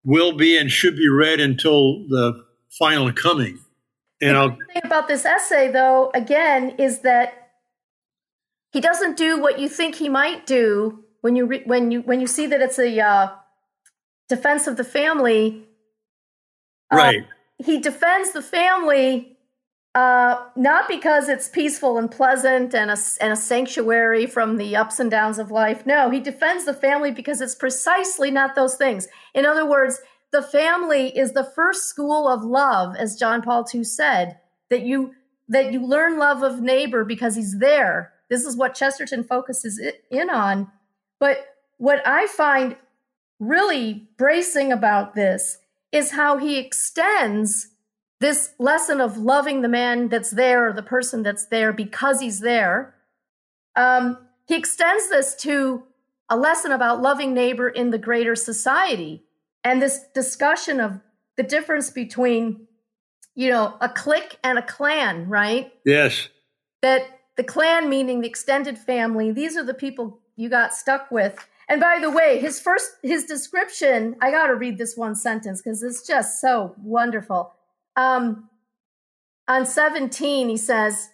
will 0.05 0.33
be 0.33 0.57
and 0.57 0.71
should 0.71 0.97
be 0.97 1.09
read 1.09 1.41
until 1.41 2.07
the 2.09 2.45
final 2.79 3.13
coming. 3.13 3.59
And 4.23 4.37
the 4.37 4.57
thing 4.73 4.83
about 4.85 5.09
this 5.09 5.25
essay, 5.25 5.71
though, 5.73 6.11
again, 6.15 6.75
is 6.79 7.01
that 7.01 7.51
he 8.73 8.81
doesn't 8.81 9.17
do 9.17 9.41
what 9.41 9.59
you 9.59 9.69
think 9.69 9.97
he 9.97 10.09
might 10.09 10.47
do 10.47 11.05
when 11.23 11.37
you 11.37 11.47
re- 11.47 11.63
when 11.65 11.91
you 11.91 12.03
when 12.03 12.21
you 12.21 12.27
see 12.27 12.47
that 12.47 12.61
it's 12.61 12.79
a 12.79 13.01
uh, 13.01 13.31
defense 14.29 14.67
of 14.67 14.77
the 14.77 14.85
family. 14.85 15.65
Uh, 16.93 16.97
right. 16.97 17.27
He 17.59 17.79
defends 17.79 18.33
the 18.33 18.43
family 18.43 19.39
uh, 19.95 20.45
not 20.57 20.87
because 20.89 21.29
it's 21.29 21.49
peaceful 21.49 21.99
and 21.99 22.11
pleasant 22.11 22.75
and 22.75 22.91
a, 22.91 22.97
and 23.21 23.33
a 23.33 23.37
sanctuary 23.37 24.27
from 24.27 24.57
the 24.57 24.77
ups 24.77 25.01
and 25.01 25.11
downs 25.11 25.39
of 25.39 25.51
life. 25.51 25.85
No, 25.85 26.11
he 26.11 26.21
defends 26.21 26.65
the 26.65 26.75
family 26.75 27.11
because 27.11 27.41
it's 27.41 27.57
precisely 27.57 28.31
not 28.31 28.55
those 28.55 28.77
things. 28.77 29.09
In 29.35 29.45
other 29.45 29.67
words, 29.67 30.01
the 30.33 30.43
family 30.43 31.17
is 31.19 31.33
the 31.33 31.51
first 31.57 31.87
school 31.87 32.29
of 32.29 32.45
love, 32.45 32.95
as 32.97 33.17
John 33.17 33.43
Paul 33.43 33.67
II 33.73 33.83
said, 33.83 34.39
that 34.69 34.83
you 34.83 35.15
that 35.49 35.73
you 35.73 35.85
learn 35.85 36.17
love 36.17 36.45
of 36.45 36.61
neighbor 36.61 37.05
because 37.05 37.35
he's 37.35 37.59
there. 37.59 38.13
This 38.29 38.45
is 38.45 38.57
what 38.57 38.77
Chesterton 38.77 39.25
focuses 39.25 39.81
in 40.09 40.31
on. 40.31 40.71
But 41.19 41.39
what 41.79 42.07
I 42.07 42.29
find 42.29 42.77
really 43.41 44.09
bracing 44.17 44.71
about 44.71 45.17
this 45.17 45.59
is 45.91 46.13
how 46.13 46.37
he 46.37 46.57
extends 46.57 47.70
this 48.21 48.53
lesson 48.59 49.01
of 49.01 49.17
loving 49.17 49.63
the 49.63 49.69
man 49.69 50.09
that's 50.09 50.31
there 50.31 50.69
or 50.69 50.73
the 50.73 50.83
person 50.83 51.23
that's 51.23 51.47
there 51.47 51.73
because 51.73 52.21
he's 52.21 52.41
there. 52.41 52.95
Um, 53.75 54.19
he 54.47 54.57
extends 54.57 55.09
this 55.09 55.35
to 55.37 55.85
a 56.29 56.37
lesson 56.37 56.71
about 56.71 57.01
loving 57.01 57.33
neighbor 57.33 57.69
in 57.69 57.91
the 57.91 57.99
greater 57.99 58.37
society 58.37 59.25
and 59.65 59.81
this 59.81 60.01
discussion 60.15 60.81
of 60.81 61.01
the 61.37 61.43
difference 61.43 61.91
between 61.91 62.67
you 63.35 63.49
know 63.49 63.75
a 63.81 63.89
clique 63.89 64.39
and 64.45 64.59
a 64.59 64.63
clan 64.63 65.29
right? 65.29 65.73
Yes. 65.85 66.29
That 66.83 67.03
the 67.37 67.45
clan 67.45 67.89
meaning 67.89 68.21
the 68.21 68.29
extended 68.29 68.77
family 68.77 69.33
these 69.33 69.57
are 69.57 69.65
the 69.65 69.75
people 69.75 70.21
you 70.37 70.49
got 70.49 70.75
stuck 70.75 71.11
with. 71.11 71.47
And 71.69 71.81
by 71.81 71.99
the 72.01 72.11
way 72.11 72.39
his 72.39 72.61
first 72.61 72.91
his 73.03 73.25
description 73.25 74.17
i 74.21 74.31
got 74.31 74.49
to 74.49 74.55
read 74.55 74.77
this 74.77 74.97
one 74.97 75.15
sentence 75.15 75.63
because 75.63 75.83
it's 75.83 76.07
just 76.07 76.41
so 76.41 76.75
wonderful 76.83 77.55
um, 78.01 78.49
on 79.49 79.67
17 79.67 80.49
he 80.49 80.57
says 80.57 81.11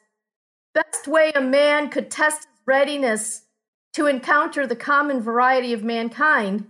best 0.74 1.08
way 1.08 1.32
a 1.34 1.40
man 1.40 1.88
could 1.88 2.10
test 2.10 2.40
his 2.40 2.66
readiness 2.66 3.42
to 3.92 4.06
encounter 4.06 4.66
the 4.66 4.76
common 4.76 5.20
variety 5.22 5.72
of 5.72 5.82
mankind 5.82 6.66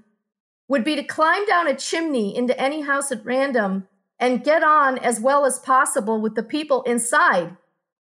would 0.68 0.84
be 0.84 0.96
to 0.96 1.02
climb 1.02 1.44
down 1.46 1.66
a 1.66 1.74
chimney 1.74 2.36
into 2.36 2.58
any 2.60 2.82
house 2.82 3.10
at 3.10 3.24
random 3.24 3.88
and 4.18 4.44
get 4.44 4.62
on 4.62 4.98
as 4.98 5.20
well 5.20 5.44
as 5.44 5.58
possible 5.58 6.20
with 6.20 6.34
the 6.34 6.42
people 6.42 6.82
inside. 6.82 7.56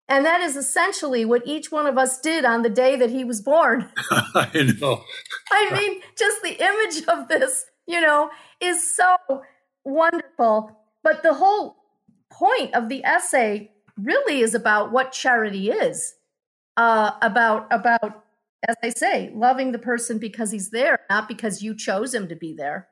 And 0.10 0.26
that 0.26 0.42
is 0.42 0.56
essentially 0.56 1.26
what 1.26 1.46
each 1.46 1.72
one 1.72 1.86
of 1.86 1.98
us 1.98 2.20
did 2.20 2.46
on 2.46 2.62
the 2.62 2.70
day 2.70 2.96
that 2.96 3.10
he 3.10 3.24
was 3.24 3.42
born. 3.42 3.90
I 4.12 4.76
know. 4.80 5.04
I 5.52 5.70
mean, 5.74 6.02
just 6.18 6.42
the 6.42 6.58
image 6.62 7.08
of 7.08 7.28
this, 7.28 7.66
you 7.86 8.00
know, 8.00 8.30
is 8.62 8.96
so 8.96 9.16
wonderful. 9.84 10.78
But 11.04 11.24
the 11.24 11.34
whole 11.34 11.77
point 12.30 12.74
of 12.74 12.90
the 12.90 13.04
essay 13.04 13.72
really 13.98 14.42
is 14.42 14.54
about 14.54 14.92
what 14.92 15.12
charity 15.12 15.70
is, 15.70 16.14
uh, 16.78 17.12
about 17.22 17.68
about 17.72 18.24
as 18.68 18.76
I 18.84 18.90
say, 18.90 19.32
loving 19.36 19.72
the 19.72 19.80
person 19.80 20.18
because 20.18 20.52
he's 20.52 20.72
there, 20.72 21.00
not 21.10 21.28
because 21.28 21.62
you 21.62 21.76
chose 21.76 22.14
him 22.14 22.28
to 22.28 22.36
be 22.36 22.54
there. 22.54 22.88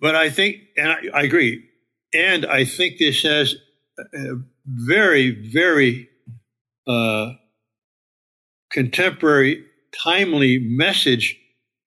But 0.00 0.16
I 0.16 0.30
think, 0.30 0.56
and 0.76 0.88
I, 0.88 0.98
I 1.12 1.22
agree, 1.22 1.62
and 2.14 2.46
I 2.46 2.64
think 2.64 2.98
this 2.98 3.22
has 3.22 3.54
a 4.14 4.36
very, 4.66 5.30
very 5.52 6.08
uh, 6.86 7.32
contemporary, 8.70 9.64
timely 10.02 10.58
message 10.58 11.38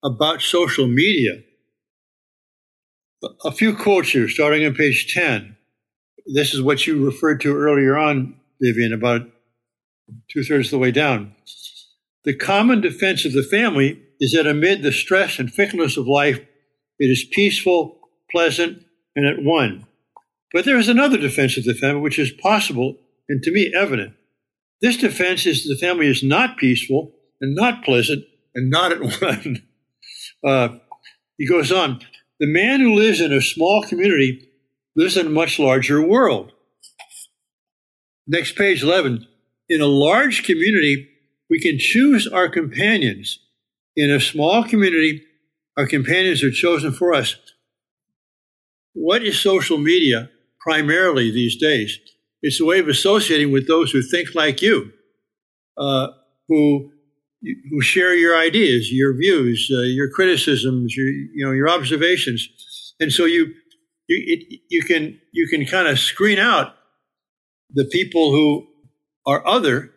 about 0.04 0.42
social 0.42 0.88
media. 0.88 1.42
A 3.46 3.52
few 3.52 3.76
quotes 3.76 4.10
here, 4.10 4.28
starting 4.28 4.66
on 4.66 4.76
page 4.76 5.14
10. 5.14 5.56
This 6.26 6.54
is 6.54 6.62
what 6.62 6.88
you 6.88 7.06
referred 7.06 7.42
to 7.42 7.56
earlier 7.56 7.98
on, 7.98 8.36
Vivian, 8.62 8.94
about 8.94 9.22
two 10.32 10.44
thirds 10.44 10.68
of 10.68 10.72
the 10.72 10.80
way 10.80 10.92
down. 10.92 11.36
The 12.24 12.36
common 12.36 12.82
defense 12.82 13.26
of 13.26 13.34
the 13.34 13.44
family 13.44 14.02
is 14.20 14.32
that 14.34 14.48
amid 14.48 14.82
the 14.82 14.92
stress 14.92 15.40
and 15.40 15.52
fickleness 15.52 15.98
of 15.98 16.08
life, 16.08 16.40
it 17.00 17.06
is 17.06 17.26
peaceful, 17.32 18.00
pleasant, 18.32 18.86
and 19.16 19.26
at 19.26 19.44
one. 19.44 19.86
But 20.54 20.66
there 20.66 20.78
is 20.78 20.88
another 20.88 21.18
defense 21.18 21.58
of 21.58 21.66
the 21.66 21.74
family 21.74 22.02
which 22.02 22.20
is 22.20 22.32
possible 22.32 22.96
and 23.28 23.42
to 23.44 23.52
me 23.52 23.74
evident. 23.76 24.14
This 24.82 24.98
defense 24.98 25.46
is 25.46 25.64
the 25.64 25.78
family 25.78 26.08
is 26.08 26.24
not 26.24 26.58
peaceful 26.58 27.14
and 27.42 27.56
not 27.56 27.84
pleasant 27.84 28.24
and 28.56 28.70
not 28.70 28.92
at 28.92 29.02
one. 29.22 29.64
Uh, 30.44 30.78
he 31.38 31.48
goes 31.48 31.72
on 31.72 32.00
the 32.40 32.48
man 32.48 32.80
who 32.80 32.94
lives 32.94 33.22
in 33.22 33.32
a 33.32 33.42
small 33.42 33.84
community 33.84 34.50
lives 34.96 35.18
in 35.18 35.28
a 35.28 35.32
much 35.32 35.60
larger 35.60 36.02
world. 36.02 36.52
Next 38.28 38.56
page 38.56 38.84
11. 38.84 39.28
In 39.70 39.82
a 39.82 39.88
large 39.88 40.44
community, 40.44 41.08
we 41.50 41.60
can 41.60 41.78
choose 41.78 42.28
our 42.28 42.50
companions. 42.50 43.40
In 43.96 44.10
a 44.10 44.20
small 44.20 44.64
community, 44.64 45.24
our 45.78 45.88
companions 45.88 46.44
are 46.44 46.52
chosen 46.52 46.92
for 46.92 47.14
us. 47.14 47.36
What 48.94 49.24
is 49.24 49.40
social 49.40 49.78
media 49.78 50.30
primarily 50.60 51.32
these 51.32 51.58
days? 51.58 52.00
It's 52.42 52.60
a 52.60 52.66
way 52.66 52.80
of 52.80 52.88
associating 52.88 53.52
with 53.52 53.68
those 53.68 53.92
who 53.92 54.02
think 54.02 54.36
like 54.36 54.62
you, 54.62 54.92
uh, 55.78 56.08
who 56.48 56.92
who 57.70 57.82
share 57.82 58.16
your 58.16 58.38
ideas, 58.38 58.92
your 58.92 59.14
views, 59.18 59.70
uh, 59.74 59.82
your 59.82 60.10
criticisms, 60.10 60.96
your 60.96 61.08
you 61.08 61.46
know 61.46 61.52
your 61.52 61.70
observations, 61.70 62.48
and 63.00 63.12
so 63.12 63.26
you 63.26 63.54
you 64.08 64.24
it, 64.26 64.62
you 64.70 64.84
can 64.84 65.20
you 65.32 65.48
can 65.48 65.66
kind 65.66 65.88
of 65.88 66.00
screen 66.00 66.40
out 66.40 66.76
the 67.72 67.86
people 67.86 68.32
who 68.32 68.68
are 69.26 69.46
other 69.48 69.92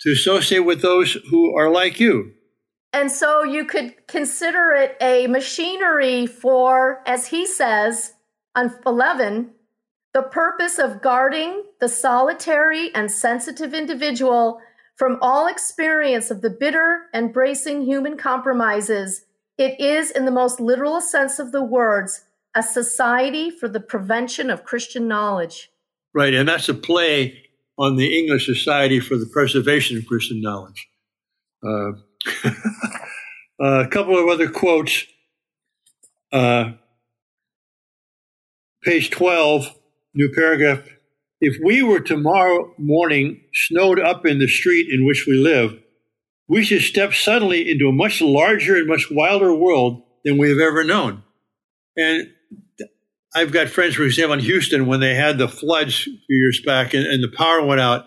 to 0.00 0.10
associate 0.12 0.60
with 0.60 0.82
those 0.82 1.16
who 1.30 1.56
are 1.56 1.70
like 1.70 1.98
you. 1.98 2.32
And 2.92 3.10
so 3.10 3.42
you 3.42 3.64
could 3.64 4.06
consider 4.06 4.70
it 4.70 4.96
a 5.00 5.26
machinery 5.26 6.26
for, 6.26 7.02
as 7.06 7.26
he 7.26 7.44
says 7.46 8.12
on 8.54 8.72
11, 8.86 9.50
the 10.12 10.22
purpose 10.22 10.78
of 10.78 11.02
guarding 11.02 11.64
the 11.80 11.88
solitary 11.88 12.94
and 12.94 13.10
sensitive 13.10 13.74
individual 13.74 14.60
from 14.96 15.18
all 15.20 15.48
experience 15.48 16.30
of 16.30 16.40
the 16.40 16.50
bitter 16.50 17.06
and 17.12 17.32
bracing 17.32 17.82
human 17.82 18.16
compromises. 18.16 19.24
It 19.58 19.80
is, 19.80 20.12
in 20.12 20.24
the 20.24 20.30
most 20.30 20.60
literal 20.60 21.00
sense 21.00 21.40
of 21.40 21.50
the 21.50 21.64
words, 21.64 22.24
a 22.54 22.62
society 22.62 23.50
for 23.50 23.68
the 23.68 23.80
prevention 23.80 24.50
of 24.50 24.64
Christian 24.64 25.08
knowledge. 25.08 25.70
Right, 26.14 26.34
and 26.34 26.48
that's 26.48 26.68
a 26.68 26.74
play 26.74 27.42
on 27.76 27.96
the 27.96 28.18
English 28.18 28.46
Society 28.46 29.00
for 29.00 29.16
the 29.16 29.26
Preservation 29.26 29.98
of 29.98 30.06
Christian 30.06 30.40
Knowledge. 30.40 30.88
Uh, 33.60 33.84
a 33.84 33.88
couple 33.88 34.18
of 34.18 34.28
other 34.28 34.50
quotes. 34.50 35.04
Uh, 36.32 36.72
page 38.82 39.10
12, 39.10 39.68
new 40.12 40.28
paragraph. 40.34 40.80
If 41.40 41.56
we 41.64 41.82
were 41.82 42.00
tomorrow 42.00 42.74
morning 42.78 43.42
snowed 43.52 44.00
up 44.00 44.26
in 44.26 44.40
the 44.40 44.48
street 44.48 44.88
in 44.92 45.06
which 45.06 45.26
we 45.28 45.34
live, 45.34 45.78
we 46.48 46.64
should 46.64 46.82
step 46.82 47.14
suddenly 47.14 47.70
into 47.70 47.88
a 47.88 47.92
much 47.92 48.20
larger 48.20 48.76
and 48.76 48.88
much 48.88 49.08
wilder 49.10 49.54
world 49.54 50.02
than 50.24 50.36
we 50.36 50.48
have 50.48 50.58
ever 50.58 50.82
known. 50.82 51.22
And 51.96 52.33
I've 53.34 53.52
got 53.52 53.68
friends, 53.68 53.96
for 53.96 54.04
example, 54.04 54.34
in 54.34 54.40
Houston, 54.40 54.86
when 54.86 55.00
they 55.00 55.14
had 55.14 55.38
the 55.38 55.48
floods 55.48 56.02
a 56.02 56.04
few 56.04 56.18
years 56.28 56.60
back 56.64 56.94
and, 56.94 57.04
and 57.04 57.22
the 57.22 57.28
power 57.28 57.64
went 57.64 57.80
out 57.80 58.06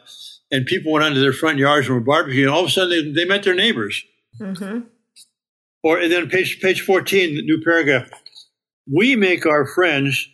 and 0.51 0.65
people 0.65 0.93
went 0.93 1.03
onto 1.03 1.19
their 1.19 1.33
front 1.33 1.57
yards 1.57 1.87
and 1.87 1.95
were 1.95 2.01
barbecuing, 2.01 2.43
and 2.43 2.49
all 2.49 2.61
of 2.61 2.67
a 2.67 2.71
sudden 2.71 3.13
they, 3.13 3.23
they 3.23 3.25
met 3.27 3.43
their 3.43 3.55
neighbors. 3.55 4.03
Mm-hmm. 4.39 4.81
Or 5.83 5.99
and 5.99 6.11
then 6.11 6.29
page 6.29 6.59
page 6.61 6.81
14, 6.81 7.35
the 7.35 7.41
new 7.41 7.61
paragraph. 7.61 8.09
We 8.91 9.15
make 9.15 9.45
our 9.45 9.65
friends, 9.65 10.29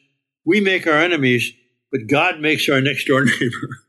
we 0.45 0.61
make 0.61 0.85
our 0.85 0.97
enemies, 0.97 1.51
but 1.91 2.07
God 2.07 2.39
makes 2.39 2.69
our 2.69 2.81
next 2.81 3.05
door 3.05 3.25
neighbor. 3.25 3.79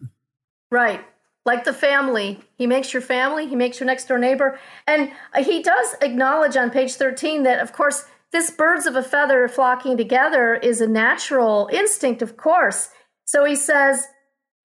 Right. 0.71 1.05
Like 1.45 1.65
the 1.65 1.75
family. 1.75 2.41
He 2.57 2.67
makes 2.67 2.95
your 2.95 3.03
family, 3.03 3.47
he 3.47 3.57
makes 3.57 3.79
your 3.79 3.87
next 3.87 4.09
door 4.09 4.19
neighbor. 4.19 4.59
And 4.87 5.13
he 5.39 5.63
does 5.63 5.95
acknowledge 6.01 6.57
on 6.57 6.71
page 6.71 6.95
13 6.95 7.43
that, 7.43 7.61
of 7.61 7.73
course, 7.73 8.07
this 8.35 8.51
birds 8.51 8.85
of 8.87 8.97
a 8.97 9.03
feather 9.03 9.47
flocking 9.47 9.97
together 9.97 10.55
is 10.55 10.81
a 10.81 10.89
natural 10.89 11.71
instinct, 11.73 12.21
of 12.21 12.37
course. 12.37 12.89
So 13.25 13.45
he 13.45 13.55
says, 13.55 14.09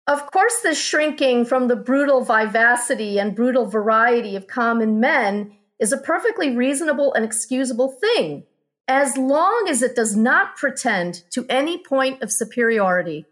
of 0.06 0.32
course, 0.32 0.62
this 0.62 0.80
shrinking 0.80 1.46
from 1.46 1.67
the 1.67 1.76
brutal 1.76 2.24
vivacity 2.24 3.20
and 3.20 3.36
brutal 3.36 3.65
variety 3.65 4.36
of 4.36 4.46
common 4.46 5.00
men 5.00 5.58
is 5.80 5.91
a 5.91 5.98
perfectly 5.98 6.56
reasonable 6.56 7.12
and 7.15 7.26
excusable 7.26 7.89
thing, 7.89 8.43
as 8.88 9.17
long 9.17 9.65
as 9.67 9.82
it 9.82 9.96
does 9.96 10.15
not 10.15 10.56
pretend 10.56 11.24
to 11.32 11.48
any 11.50 11.84
point 11.84 12.22
of 12.22 12.32
superiority. 12.32 13.26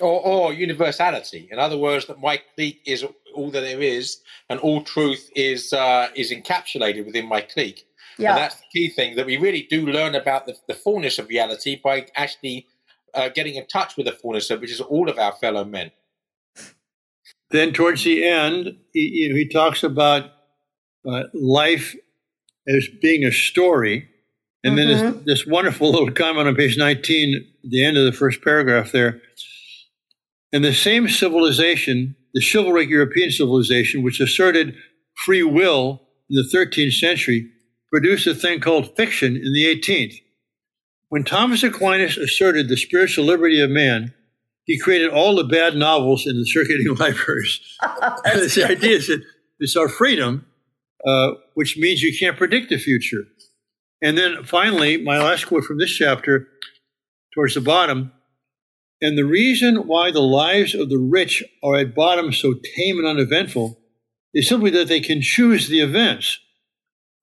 Or, 0.00 0.20
or 0.20 0.52
universality. 0.52 1.48
In 1.52 1.60
other 1.60 1.76
words, 1.76 2.06
that 2.06 2.20
my 2.20 2.40
clique 2.56 2.82
is 2.84 3.04
all 3.34 3.52
that 3.52 3.60
there 3.60 3.80
is, 3.80 4.18
and 4.48 4.58
all 4.58 4.82
truth 4.82 5.30
is 5.36 5.72
uh, 5.72 6.08
is 6.16 6.32
encapsulated 6.32 7.06
within 7.06 7.28
my 7.28 7.40
clique. 7.40 7.86
Yeah. 8.20 8.30
And 8.30 8.38
that's 8.38 8.56
the 8.56 8.66
key 8.72 8.88
thing 8.88 9.16
that 9.16 9.26
we 9.26 9.36
really 9.36 9.66
do 9.68 9.86
learn 9.86 10.14
about 10.14 10.46
the, 10.46 10.56
the 10.68 10.74
fullness 10.74 11.18
of 11.18 11.28
reality 11.28 11.80
by 11.82 12.06
actually 12.16 12.66
uh, 13.14 13.28
getting 13.28 13.54
in 13.54 13.66
touch 13.66 13.96
with 13.96 14.06
the 14.06 14.12
fullness 14.12 14.50
of 14.50 14.60
which 14.60 14.70
is 14.70 14.80
all 14.80 15.08
of 15.08 15.18
our 15.18 15.32
fellow 15.32 15.64
men. 15.64 15.90
Then 17.50 17.72
towards 17.72 18.04
the 18.04 18.24
end, 18.24 18.76
he, 18.92 19.32
he 19.34 19.48
talks 19.48 19.82
about 19.82 20.30
uh, 21.08 21.24
life 21.34 21.96
as 22.68 22.88
being 23.00 23.24
a 23.24 23.32
story. 23.32 24.08
And 24.62 24.76
mm-hmm. 24.76 24.76
then 24.76 24.88
this, 24.88 25.02
mm-hmm. 25.02 25.24
this 25.24 25.46
wonderful 25.46 25.90
little 25.90 26.10
comment 26.12 26.46
on 26.46 26.54
page 26.54 26.76
19, 26.78 27.44
the 27.64 27.84
end 27.84 27.96
of 27.96 28.04
the 28.04 28.12
first 28.12 28.42
paragraph 28.42 28.92
there. 28.92 29.20
In 30.52 30.62
the 30.62 30.74
same 30.74 31.08
civilization, 31.08 32.16
the 32.34 32.42
chivalric 32.42 32.88
European 32.88 33.30
civilization, 33.30 34.02
which 34.02 34.20
asserted 34.20 34.74
free 35.24 35.42
will 35.42 36.02
in 36.28 36.36
the 36.36 36.48
13th 36.54 36.92
century, 36.92 37.50
produced 37.90 38.26
a 38.26 38.34
thing 38.34 38.60
called 38.60 38.96
fiction 38.96 39.36
in 39.36 39.52
the 39.52 39.64
18th. 39.64 40.20
When 41.08 41.24
Thomas 41.24 41.62
Aquinas 41.62 42.16
asserted 42.16 42.68
the 42.68 42.76
spiritual 42.76 43.24
liberty 43.24 43.60
of 43.60 43.70
man, 43.70 44.14
he 44.64 44.78
created 44.78 45.10
all 45.10 45.34
the 45.34 45.44
bad 45.44 45.74
novels 45.74 46.26
in 46.26 46.38
the 46.38 46.46
circulating 46.46 46.94
libraries. 46.98 47.60
And 48.24 48.48
the 48.50 48.66
idea 48.68 48.96
is 48.96 49.08
that 49.08 49.22
it's 49.58 49.76
our 49.76 49.88
freedom, 49.88 50.46
uh, 51.04 51.32
which 51.54 51.76
means 51.76 52.02
you 52.02 52.16
can't 52.16 52.36
predict 52.36 52.68
the 52.68 52.78
future. 52.78 53.24
And 54.02 54.16
then 54.16 54.44
finally, 54.44 54.96
my 54.96 55.18
last 55.18 55.46
quote 55.46 55.64
from 55.64 55.78
this 55.78 55.90
chapter, 55.90 56.48
towards 57.34 57.54
the 57.54 57.60
bottom, 57.60 58.12
and 59.02 59.16
the 59.16 59.24
reason 59.24 59.86
why 59.86 60.10
the 60.10 60.20
lives 60.20 60.74
of 60.74 60.88
the 60.90 60.98
rich 60.98 61.42
are 61.62 61.76
at 61.76 61.94
bottom 61.94 62.32
so 62.32 62.54
tame 62.76 62.98
and 62.98 63.06
uneventful 63.06 63.78
is 64.34 64.48
simply 64.48 64.70
that 64.70 64.88
they 64.88 65.00
can 65.00 65.22
choose 65.22 65.68
the 65.68 65.80
events. 65.80 66.38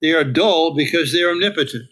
They 0.02 0.14
are 0.14 0.24
dull 0.24 0.76
because 0.76 1.12
they 1.14 1.24
are 1.24 1.32
omnipotent. 1.32 1.86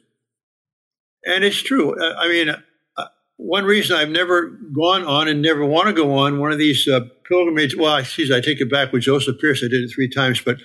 And 1.26 1.44
it's 1.44 1.62
true. 1.62 2.00
Uh, 2.00 2.16
I 2.18 2.28
mean, 2.28 2.50
uh, 2.50 3.06
one 3.38 3.66
reason 3.66 3.98
I've 3.98 4.10
never 4.10 4.50
gone 4.74 5.04
on 5.04 5.28
and 5.28 5.42
never 5.42 5.66
want 5.66 5.88
to 5.88 5.94
go 5.94 6.14
on 6.14 6.40
one 6.40 6.52
of 6.52 6.60
these 6.60 6.88
uh, 6.88 7.02
pilgrimage. 7.28 7.76
Well, 7.76 7.98
excuse, 7.98 8.32
I 8.32 8.42
take 8.42 8.62
it 8.62 8.70
back 8.70 8.94
with 8.94 9.04
Joseph 9.04 9.40
Pearce. 9.40 9.64
I 9.64 9.68
did 9.68 9.84
it 9.84 9.92
three 9.94 10.10
times, 10.10 10.42
but 10.42 10.58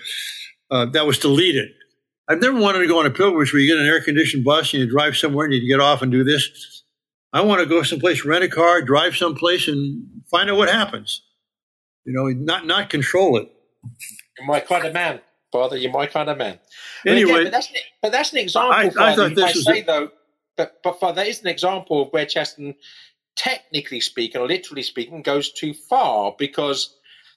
uh, 0.70 0.86
that 0.86 1.06
was 1.06 1.18
deleted. 1.18 1.70
I've 2.28 2.40
never 2.40 2.60
wanted 2.60 2.80
to 2.80 2.86
go 2.86 3.00
on 3.00 3.06
a 3.06 3.10
pilgrimage 3.10 3.52
where 3.52 3.60
you 3.60 3.72
get 3.72 3.80
an 3.80 3.86
air 3.86 4.00
conditioned 4.00 4.44
bus 4.44 4.72
and 4.72 4.82
you 4.82 4.88
drive 4.88 5.16
somewhere 5.16 5.46
and 5.46 5.54
you 5.54 5.66
get 5.66 5.80
off 5.80 6.02
and 6.02 6.12
do 6.12 6.22
this. 6.22 6.84
I 7.32 7.40
want 7.40 7.60
to 7.60 7.66
go 7.66 7.82
someplace, 7.82 8.24
rent 8.24 8.44
a 8.44 8.48
car, 8.48 8.82
drive 8.82 9.16
someplace, 9.16 9.66
and 9.66 10.04
find 10.30 10.50
out 10.50 10.56
what 10.56 10.68
happens. 10.68 11.22
You 12.04 12.12
know, 12.12 12.26
not 12.28 12.66
not 12.66 12.90
control 12.90 13.36
it. 13.38 13.48
You're 14.38 14.46
my 14.46 14.60
kind 14.60 14.84
of 14.84 14.92
man, 14.92 15.20
Father. 15.52 15.76
You're 15.76 15.92
my 15.92 16.06
kind 16.06 16.28
of 16.28 16.38
man. 16.38 16.58
Anyway, 17.06 17.30
but, 17.30 17.40
again, 17.40 17.44
but, 17.44 17.52
that's, 17.52 17.72
but 18.02 18.12
that's 18.12 18.32
an 18.32 18.38
example. 18.38 18.72
I, 18.72 19.10
I 19.10 19.14
thought 19.14 19.34
this 19.34 19.66
I 19.66 19.72
say 19.72 19.80
a... 19.82 19.84
though, 19.84 20.10
but 20.56 20.80
but 20.82 21.00
Father, 21.00 21.16
that 21.16 21.28
is 21.28 21.40
an 21.40 21.48
example 21.48 22.02
of 22.02 22.12
where 22.12 22.26
Chesterton, 22.26 22.74
technically 23.36 24.00
speaking 24.00 24.40
or 24.40 24.46
literally 24.46 24.82
speaking, 24.82 25.22
goes 25.22 25.52
too 25.52 25.74
far 25.74 26.34
because 26.38 26.94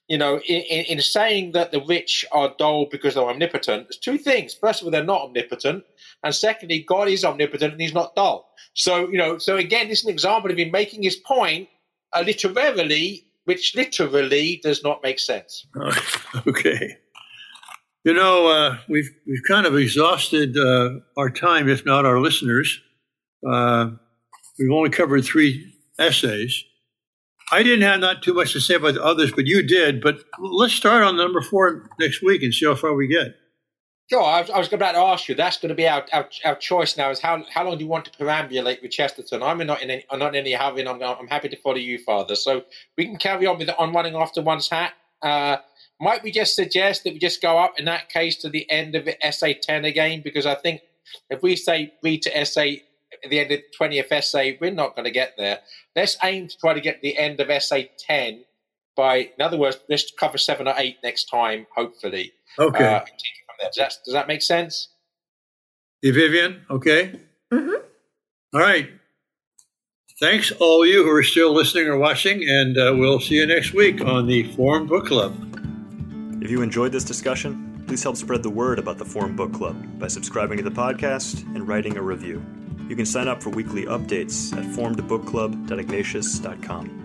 you 0.08 0.18
know, 0.18 0.40
in, 0.48 0.62
in, 0.62 1.02
saying 1.02 1.54
that 1.54 1.72
the 1.72 1.82
rich 1.88 2.26
are 2.32 2.54
dull 2.60 2.88
because 2.92 3.14
they're 3.16 3.24
omnipotent, 3.24 3.86
there's 3.86 3.98
two 3.98 4.18
things. 4.18 4.54
First 4.54 4.82
of 4.82 4.86
all, 4.86 4.92
they're 4.92 5.04
not 5.04 5.22
omnipotent. 5.22 5.84
And 6.24 6.36
secondly, 6.36 6.84
God 6.88 7.08
is 7.08 7.24
omnipotent 7.24 7.74
and 7.74 7.82
he's 7.82 7.94
not 7.94 8.16
dull. 8.16 8.50
So, 8.74 9.10
you 9.10 9.18
know, 9.18 9.38
so 9.38 9.58
again, 9.58 9.88
this 9.88 10.00
is 10.00 10.06
an 10.06 10.12
example 10.12 10.52
of 10.52 10.58
him 10.58 10.72
making 10.72 11.04
his 11.04 11.16
point 11.16 11.70
uh, 12.12 12.24
literarily, 12.26 13.26
which 13.46 13.76
literally 13.76 14.60
does 14.62 14.84
not 14.84 15.02
make 15.04 15.20
sense. 15.20 15.66
okay. 16.48 16.98
You 18.04 18.14
know, 18.14 18.48
uh, 18.48 18.78
we've, 18.90 19.10
we've 19.26 19.44
kind 19.48 19.66
of 19.66 19.78
exhausted 19.78 20.58
uh, 20.58 21.00
our 21.16 21.30
time, 21.30 21.70
if 21.70 21.86
not 21.86 22.06
our 22.06 22.20
listeners. 22.20 22.82
Uh, 23.48 23.92
we've 24.60 24.72
only 24.72 24.90
covered 24.90 25.24
three 25.24 25.74
essays. 25.98 26.66
I 27.52 27.64
didn't 27.64 27.84
have 27.84 28.02
not 28.02 28.22
too 28.22 28.34
much 28.34 28.54
to 28.54 28.60
say 28.60 28.76
about 28.76 28.96
the 28.96 29.04
others, 29.04 29.32
but 29.32 29.46
you 29.46 29.66
did. 29.66 30.02
But 30.02 30.24
let's 30.40 30.74
start 30.74 31.04
on 31.04 31.16
number 31.16 31.42
four 31.42 31.90
next 32.00 32.22
week 32.22 32.44
and 32.44 32.54
see 32.54 32.66
how 32.66 32.76
far 32.76 32.94
we 32.94 33.08
get. 33.08 33.36
Sure, 34.10 34.22
I 34.22 34.42
was, 34.42 34.50
I 34.50 34.58
was 34.58 34.74
about 34.74 34.94
to 34.94 34.98
ask 34.98 35.30
you. 35.30 35.36
That's 35.36 35.58
going 35.58 35.70
to 35.70 35.76
be 35.76 35.88
our, 35.88 36.06
our, 36.12 36.28
our 36.44 36.56
choice 36.56 36.98
now. 36.98 37.10
Is 37.10 37.22
how 37.22 37.42
how 37.54 37.64
long 37.64 37.78
do 37.78 37.84
you 37.84 37.90
want 37.90 38.06
to 38.06 38.12
perambulate 38.12 38.82
with 38.82 38.92
Chesterton? 38.92 39.42
I'm 39.42 39.66
not 39.66 39.82
in 39.82 39.90
any 39.90 40.06
I'm 40.10 40.20
not 40.20 40.36
in 40.36 40.42
any 40.42 40.54
hurry. 40.54 40.86
I'm 40.86 41.02
I'm 41.02 41.28
happy 41.28 41.48
to 41.50 41.56
follow 41.56 41.78
you, 41.78 41.98
Father. 42.00 42.36
So 42.36 42.64
we 42.98 43.06
can 43.06 43.16
carry 43.16 43.46
on 43.48 43.58
with 43.58 43.70
it 43.70 43.80
on 43.80 43.94
running 43.94 44.16
after 44.16 44.42
one's 44.42 44.68
hat. 44.68 44.94
Uh, 45.22 45.58
might 46.04 46.24
we 46.24 46.32
just 46.32 46.56
suggest 46.56 47.04
that 47.04 47.14
we 47.14 47.20
just 47.20 47.42
go 47.42 47.58
up 47.58 47.80
in 47.80 47.86
that 47.86 48.10
case 48.10 48.38
to 48.38 48.50
the 48.50 48.70
end 48.70 48.96
of 48.96 49.08
essay 49.22 49.54
ten 49.54 49.86
again? 49.86 50.22
Because 50.24 50.46
I 50.46 50.56
think 50.56 50.82
if 51.30 51.42
we 51.42 51.56
say 51.56 51.94
read 52.04 52.22
to 52.24 52.38
essay 52.38 52.84
at 53.24 53.30
the 53.30 53.40
end 53.40 53.52
of 53.52 53.60
the 53.60 53.86
20th 53.86 54.12
essay, 54.12 54.58
we're 54.60 54.72
not 54.72 54.96
going 54.96 55.06
to 55.06 55.12
get 55.12 55.36
there. 55.38 55.60
Let's 55.96 56.18
aim 56.24 56.48
to 56.48 56.58
try 56.58 56.74
to 56.74 56.82
get 56.82 57.02
the 57.02 57.18
end 57.18 57.40
of 57.40 57.50
essay 57.50 57.92
10 57.98 58.44
by, 58.96 59.30
in 59.38 59.42
other 59.42 59.58
words, 59.58 59.78
let's 59.90 60.12
cover 60.12 60.38
seven 60.38 60.68
or 60.68 60.74
eight 60.78 60.98
next 61.04 61.26
time, 61.26 61.66
hopefully. 61.76 62.34
Okay. 62.60 62.86
Uh, 62.86 63.00
does, 63.62 63.76
that, 63.78 63.94
does 64.06 64.14
that 64.14 64.28
make 64.28 64.42
sense? 64.42 64.90
Hey, 66.02 66.12
Vivian, 66.12 66.66
okay? 66.70 67.20
Mm-hmm. 67.52 67.76
All 68.54 68.60
right. 68.60 68.90
Thanks, 70.20 70.52
all 70.52 70.86
you 70.86 71.04
who 71.04 71.12
are 71.12 71.24
still 71.24 71.54
listening 71.54 71.88
or 71.88 71.98
watching, 71.98 72.48
and 72.48 72.78
uh, 72.78 72.94
we'll 72.96 73.20
see 73.20 73.36
you 73.36 73.48
next 73.48 73.74
week 73.74 74.02
on 74.02 74.28
the 74.28 74.44
FORMED 74.54 74.88
Book 74.88 75.08
Club. 75.08 75.53
If 76.44 76.52
you 76.52 76.62
enjoyed 76.62 76.92
this 76.92 77.06
discussion, 77.06 77.82
please 77.88 78.04
help 78.04 78.18
spread 78.18 78.44
the 78.44 78.50
word 78.50 78.78
about 78.78 78.98
the 78.98 79.06
FORMED 79.06 79.38
Book 79.38 79.54
Club 79.54 79.78
by 79.98 80.10
subscribing 80.10 80.58
to 80.58 80.64
the 80.64 80.72
podcast 80.72 81.44
and 81.56 81.66
writing 81.66 81.96
a 81.96 82.02
review. 82.02 82.44
You 82.90 82.98
can 82.98 83.06
sign 83.06 83.30
up 83.30 83.42
for 83.42 83.50
weekly 83.50 83.86
updates 83.86 84.52
at 84.52 84.66
formedbookclub.ignatius.com. 84.66 87.03